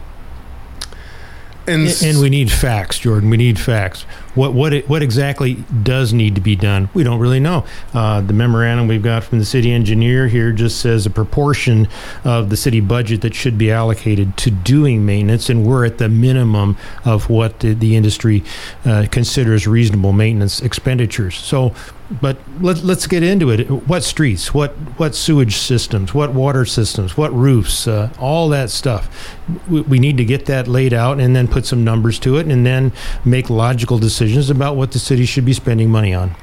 And, 1.67 1.87
and, 2.03 2.19
we 2.19 2.29
need 2.29 2.51
facts, 2.51 2.99
Jordan. 2.99 3.29
We 3.29 3.37
need 3.37 3.59
facts. 3.59 4.05
What 4.35 4.53
what 4.53 4.73
it, 4.73 4.89
what 4.89 5.01
exactly 5.01 5.55
does 5.83 6.13
need 6.13 6.35
to 6.35 6.41
be 6.41 6.55
done? 6.55 6.89
We 6.93 7.03
don't 7.03 7.19
really 7.19 7.39
know. 7.39 7.65
Uh, 7.93 8.21
the 8.21 8.33
memorandum 8.33 8.87
we've 8.87 9.03
got 9.03 9.23
from 9.23 9.39
the 9.39 9.45
city 9.45 9.71
engineer 9.71 10.27
here 10.27 10.51
just 10.51 10.79
says 10.79 11.05
a 11.05 11.09
proportion 11.09 11.87
of 12.23 12.49
the 12.49 12.57
city 12.57 12.79
budget 12.79 13.21
that 13.21 13.35
should 13.35 13.57
be 13.57 13.71
allocated 13.71 14.37
to 14.37 14.51
doing 14.51 15.05
maintenance, 15.05 15.49
and 15.49 15.65
we're 15.65 15.85
at 15.85 15.97
the 15.97 16.09
minimum 16.09 16.77
of 17.03 17.29
what 17.29 17.59
the, 17.59 17.73
the 17.73 17.95
industry 17.95 18.43
uh, 18.85 19.05
considers 19.11 19.67
reasonable 19.67 20.13
maintenance 20.13 20.61
expenditures. 20.61 21.35
So 21.35 21.73
but 22.19 22.37
let, 22.59 22.83
let's 22.83 23.07
get 23.07 23.23
into 23.23 23.49
it. 23.51 23.69
What 23.87 24.03
streets? 24.03 24.53
What 24.53 24.71
what 24.97 25.15
sewage 25.15 25.55
systems? 25.55 26.13
What 26.13 26.33
water 26.33 26.65
systems? 26.65 27.15
What 27.15 27.33
roofs? 27.33 27.87
Uh, 27.87 28.11
all 28.19 28.49
that 28.49 28.69
stuff. 28.69 29.37
We, 29.69 29.81
we, 29.81 29.99
need 29.99 30.17
to 30.17 30.25
get 30.25 30.45
that 30.45 30.67
laid 30.67 30.93
out 30.93 31.19
and 31.19 31.35
then 31.35 31.47
put 31.47 31.65
some 31.65 31.83
numbers 31.83 32.19
to 32.19 32.37
it, 32.37 32.47
and 32.47 32.65
then 32.65 32.91
make 33.23 33.49
logical 33.49 33.97
decisions 33.97 34.20
about 34.49 34.75
what 34.75 34.91
the 34.91 34.99
city 34.99 35.25
should 35.25 35.45
be 35.45 35.53
spending 35.53 35.89
money 35.89 36.13
on. 36.13 36.35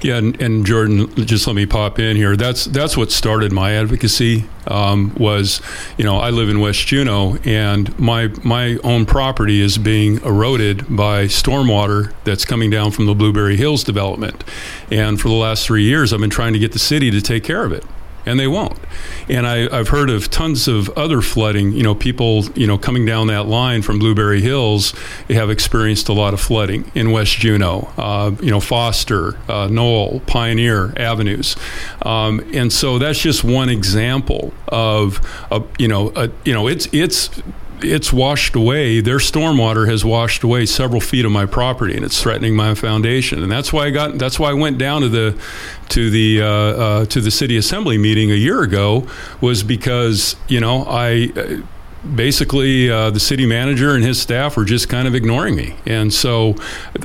Yeah, 0.00 0.16
and, 0.16 0.40
and, 0.40 0.64
Jordan, 0.66 1.12
just 1.14 1.46
let 1.46 1.54
me 1.56 1.66
pop 1.66 1.98
in 1.98 2.16
here. 2.16 2.36
That's 2.36 2.64
that's 2.64 2.96
what 2.96 3.10
started 3.12 3.52
my 3.52 3.72
advocacy. 3.72 4.44
Um, 4.66 5.14
was 5.16 5.60
you 5.96 6.04
know 6.04 6.18
I 6.18 6.30
live 6.30 6.48
in 6.48 6.60
West 6.60 6.86
Juneau, 6.86 7.36
and 7.44 7.96
my 7.98 8.28
my 8.42 8.76
own 8.84 9.06
property 9.06 9.60
is 9.60 9.78
being 9.78 10.16
eroded 10.24 10.84
by 10.94 11.26
stormwater 11.26 12.12
that's 12.24 12.44
coming 12.44 12.70
down 12.70 12.90
from 12.90 13.06
the 13.06 13.14
Blueberry 13.14 13.56
Hills 13.56 13.84
development, 13.84 14.44
and 14.90 15.20
for 15.20 15.28
the 15.28 15.34
last 15.34 15.66
three 15.66 15.84
years, 15.84 16.12
I've 16.12 16.20
been 16.20 16.30
trying 16.30 16.52
to 16.52 16.58
get 16.58 16.72
the 16.72 16.78
city 16.78 17.10
to 17.10 17.20
take 17.20 17.44
care 17.44 17.64
of 17.64 17.72
it 17.72 17.84
and 18.28 18.38
they 18.38 18.46
won't. 18.46 18.78
And 19.28 19.46
I, 19.46 19.74
have 19.74 19.88
heard 19.88 20.10
of 20.10 20.30
tons 20.30 20.68
of 20.68 20.88
other 20.90 21.20
flooding. 21.20 21.72
You 21.72 21.82
know, 21.82 21.94
people, 21.94 22.44
you 22.50 22.66
know, 22.66 22.78
coming 22.78 23.04
down 23.04 23.26
that 23.28 23.46
line 23.46 23.82
from 23.82 23.98
Blueberry 23.98 24.40
Hills 24.40 24.92
have 25.28 25.50
experienced 25.50 26.08
a 26.08 26.12
lot 26.12 26.34
of 26.34 26.40
flooding 26.40 26.90
in 26.94 27.10
West 27.10 27.36
Juneau. 27.38 27.92
Uh, 27.96 28.32
you 28.40 28.50
know, 28.50 28.60
Foster, 28.60 29.36
uh, 29.48 29.68
Pioneer 30.26 30.92
avenues, 30.96 31.56
um, 32.02 32.40
and 32.52 32.72
so 32.72 32.98
that's 32.98 33.20
just 33.20 33.44
one 33.44 33.68
example 33.68 34.52
of, 34.68 35.20
a, 35.50 35.62
you 35.78 35.88
know, 35.88 36.12
a, 36.14 36.30
you 36.44 36.52
know, 36.52 36.68
it's 36.68 36.88
it's 36.92 37.30
it's 37.82 38.12
washed 38.12 38.54
away. 38.54 39.00
Their 39.00 39.18
stormwater 39.18 39.88
has 39.88 40.04
washed 40.04 40.42
away 40.42 40.66
several 40.66 41.00
feet 41.00 41.24
of 41.24 41.32
my 41.32 41.46
property, 41.46 41.94
and 41.94 42.04
it's 42.04 42.22
threatening 42.22 42.54
my 42.54 42.74
foundation. 42.74 43.42
And 43.42 43.50
that's 43.50 43.72
why 43.72 43.86
I 43.86 43.90
got. 43.90 44.18
That's 44.18 44.38
why 44.38 44.50
I 44.50 44.54
went 44.54 44.78
down 44.78 45.02
to 45.02 45.08
the 45.08 45.40
to 45.90 46.10
the 46.10 46.42
uh, 46.42 46.46
uh, 46.46 47.04
to 47.06 47.20
the 47.20 47.30
city 47.30 47.56
assembly 47.56 47.98
meeting 47.98 48.30
a 48.30 48.34
year 48.34 48.62
ago 48.62 49.06
was 49.40 49.62
because 49.62 50.36
you 50.48 50.60
know 50.60 50.84
I. 50.86 51.62
Basically, 52.14 52.88
uh, 52.88 53.10
the 53.10 53.18
city 53.18 53.44
manager 53.44 53.92
and 53.92 54.04
his 54.04 54.22
staff 54.22 54.56
were 54.56 54.64
just 54.64 54.88
kind 54.88 55.08
of 55.08 55.16
ignoring 55.16 55.56
me, 55.56 55.74
and 55.84 56.14
so 56.14 56.54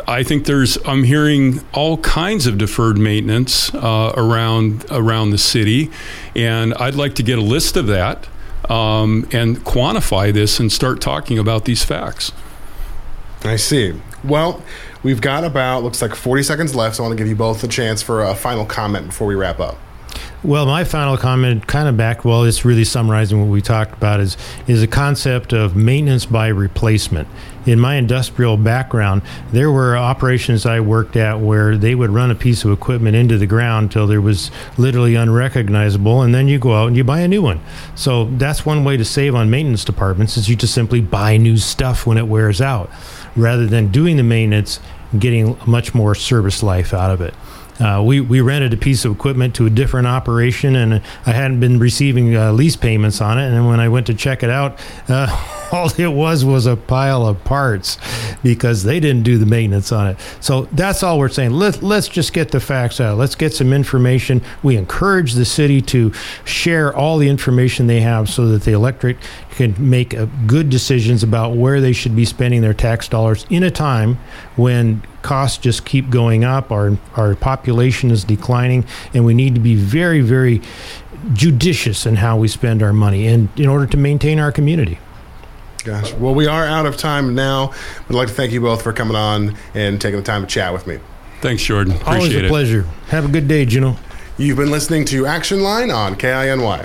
I 0.08 0.22
think 0.22 0.46
there's. 0.46 0.78
I'm 0.86 1.04
hearing 1.04 1.62
all 1.74 1.98
kinds 1.98 2.46
of 2.46 2.60
deferred 2.60 3.00
maintenance 3.00 3.74
uh, 3.74 4.14
around 4.16 4.86
around 4.92 5.32
the 5.32 5.40
city, 5.40 5.90
and 6.36 6.76
I'd 6.76 6.94
like 6.94 7.16
to 7.16 7.24
get 7.24 7.40
a 7.40 7.42
list 7.42 7.76
of 7.76 7.88
that 7.88 8.28
um, 8.69 9.28
and 9.32 9.58
quantify 9.58 10.34
this 10.34 10.60
and 10.60 10.71
start 10.71 11.02
talking 11.02 11.38
about 11.39 11.65
these 11.65 11.84
facts. 11.84 12.32
I 13.43 13.58
see. 13.58 13.99
Well, 14.23 14.63
we've 15.04 15.21
got 15.21 15.43
about 15.43 15.84
looks 15.84 16.02
like 16.02 16.15
40 16.15 16.43
seconds 16.43 16.76
left, 16.76 16.95
so 16.95 17.04
I 17.04 17.08
want 17.08 17.17
to 17.17 17.21
give 17.21 17.30
you 17.30 17.36
both 17.36 17.63
a 17.63 17.67
chance 17.67 18.02
for 18.02 18.23
a 18.23 18.36
final 18.36 18.65
comment 18.65 19.08
before 19.08 19.28
we 19.28 19.36
wrap 19.36 19.60
up. 19.60 19.78
Well, 20.43 20.65
my 20.65 20.84
final 20.84 21.17
comment, 21.17 21.67
kind 21.67 21.88
of 21.88 21.95
back, 21.95 22.26
well, 22.26 22.43
it's 22.43 22.65
really 22.65 22.84
summarizing 22.84 23.39
what 23.39 23.47
we 23.47 23.62
talked 23.62 23.93
about, 23.93 24.19
is 24.19 24.38
is 24.67 24.84
a 24.84 24.88
concept 24.88 25.54
of 25.54 25.76
maintenance 25.76 26.26
by 26.26 26.47
replacement. 26.47 27.28
In 27.65 27.80
my 27.80 27.95
industrial 27.95 28.58
background, 28.58 29.21
there 29.52 29.71
were 29.71 29.95
operations 29.95 30.65
I 30.65 30.80
worked 30.82 31.15
at 31.15 31.39
where 31.39 31.78
they 31.78 31.95
would 31.95 32.10
run 32.10 32.30
a 32.30 32.36
piece 32.36 32.65
of 32.65 32.71
equipment 32.71 33.15
into 33.15 33.38
the 33.38 33.47
ground 33.47 33.91
till 33.91 34.06
there 34.06 34.21
was 34.21 34.52
literally 34.78 35.15
unrecognizable, 35.15 36.21
and 36.21 36.36
then 36.36 36.47
you 36.47 36.60
go 36.60 36.73
out 36.73 36.88
and 36.88 36.97
you 36.97 37.04
buy 37.04 37.21
a 37.21 37.28
new 37.28 37.41
one. 37.41 37.62
So 37.95 38.26
that's 38.26 38.65
one 38.65 38.84
way 38.84 38.97
to 38.97 39.06
save 39.06 39.34
on 39.36 39.49
maintenance 39.49 39.86
departments 39.86 40.36
is 40.38 40.49
you 40.49 40.56
just 40.56 40.73
simply 40.73 41.02
buy 41.02 41.38
new 41.38 41.58
stuff 41.58 42.06
when 42.06 42.17
it 42.17 42.28
wears 42.28 42.60
out, 42.60 42.89
rather 43.36 43.65
than 43.65 43.91
doing 43.91 44.17
the 44.17 44.23
maintenance 44.23 44.80
getting 45.17 45.58
much 45.65 45.93
more 45.93 46.15
service 46.15 46.63
life 46.63 46.93
out 46.93 47.12
of 47.12 47.21
it. 47.21 47.34
Uh, 47.80 48.02
we, 48.06 48.21
we 48.21 48.39
rented 48.41 48.73
a 48.73 48.78
piece 48.78 49.04
of 49.04 49.12
equipment 49.12 49.56
to 49.56 49.65
a 49.65 49.69
different 49.69 50.08
operation, 50.08 50.76
and 50.76 51.02
I 51.26 51.32
hadn't 51.32 51.60
been 51.60 51.80
receiving 51.80 52.36
uh, 52.36 52.52
lease 52.52 52.76
payments 52.76 53.19
on 53.19 53.39
it. 53.39 53.52
And 53.52 53.67
when 53.67 53.80
I 53.80 53.89
went 53.89 54.08
to 54.08 54.13
check 54.13 54.43
it 54.43 54.49
out, 54.49 54.80
uh, 55.08 55.28
all 55.74 55.90
it 55.98 56.08
was 56.08 56.46
was 56.46 56.68
a 56.68 56.76
pile 56.76 57.26
of 57.26 57.44
parts 57.44 57.98
because 58.44 58.84
they 58.84 59.00
didn't 59.00 59.24
do 59.24 59.38
the 59.38 59.46
maintenance 59.46 59.92
on 59.92 60.08
it. 60.08 60.18
So 60.40 60.64
that's 60.72 61.02
all 61.02 61.18
we're 61.18 61.30
saying. 61.30 61.52
Let, 61.52 61.82
let's 61.82 62.08
just 62.08 62.32
get 62.32 62.52
the 62.52 62.60
facts 62.60 63.02
out. 63.02 63.18
Let's 63.18 63.36
get 63.36 63.54
some 63.54 63.74
information. 63.74 64.42
We 64.62 64.78
encourage 64.78 65.34
the 65.34 65.46
city 65.46 65.82
to 65.82 66.14
share 66.46 66.96
all 66.96 67.18
the 67.18 67.28
information 67.28 67.88
they 67.88 68.02
have 68.02 68.30
so 68.30 68.48
that 68.50 68.64
the 68.64 68.72
electorate 68.74 69.18
can 69.52 69.76
make 69.78 70.14
uh, 70.14 70.28
good 70.46 70.70
decisions 70.70 71.24
about 71.24 71.56
where 71.56 71.82
they 71.82 71.94
should 71.94 72.16
be 72.16 72.26
spending 72.26 72.62
their 72.62 72.74
tax 72.74 73.08
dollars 73.08 73.46
in 73.50 73.64
a 73.64 73.72
time 73.72 74.18
when 74.56 75.02
costs 75.24 75.58
just 75.58 75.86
keep 75.86 76.10
going 76.10 76.44
up, 76.44 76.72
our, 76.72 76.98
our 77.16 77.36
population 77.36 78.12
is 78.12 78.24
declining, 78.24 78.86
and 79.14 79.26
we 79.26 79.34
need 79.34 79.56
to 79.56 79.62
be 79.62 79.76
very, 79.76 80.22
very 80.22 80.62
judicious 81.34 82.06
in 82.06 82.16
how 82.18 82.38
we 82.38 82.48
spend 82.48 82.84
our 82.84 82.94
money 82.94 83.26
in, 83.28 83.50
in 83.56 83.68
order 83.68 83.88
to 83.88 83.98
maintain 83.98 84.40
our 84.40 84.52
community. 84.52 85.00
Gosh. 85.84 86.13
Well, 86.13 86.34
we 86.34 86.48
are 86.48 86.65
out 86.65 86.86
of 86.86 86.98
time 86.98 87.36
now. 87.36 87.74
I'd 88.10 88.15
like 88.15 88.30
to 88.30 88.34
thank 88.34 88.52
you 88.52 88.62
both 88.62 88.82
for 88.82 88.93
coming 88.93 89.15
on 89.17 89.56
and 89.74 90.00
taking 90.00 90.17
the 90.19 90.26
time 90.26 90.41
to 90.41 90.48
chat 90.48 90.72
with 90.74 90.88
me. 90.88 91.00
Thanks, 91.41 91.63
Jordan. 91.63 91.93
Appreciate 91.96 92.15
Always 92.15 92.36
a 92.36 92.46
it. 92.46 92.50
pleasure. 92.50 92.82
Have 93.08 93.26
a 93.26 93.28
good 93.28 93.48
day, 93.48 93.65
Juneau. 93.65 93.98
You've 94.38 94.58
been 94.58 94.72
listening 94.72 95.06
to 95.06 95.26
Action 95.26 95.62
Line 95.62 95.91
on 95.91 96.15
KINY. 96.15 96.82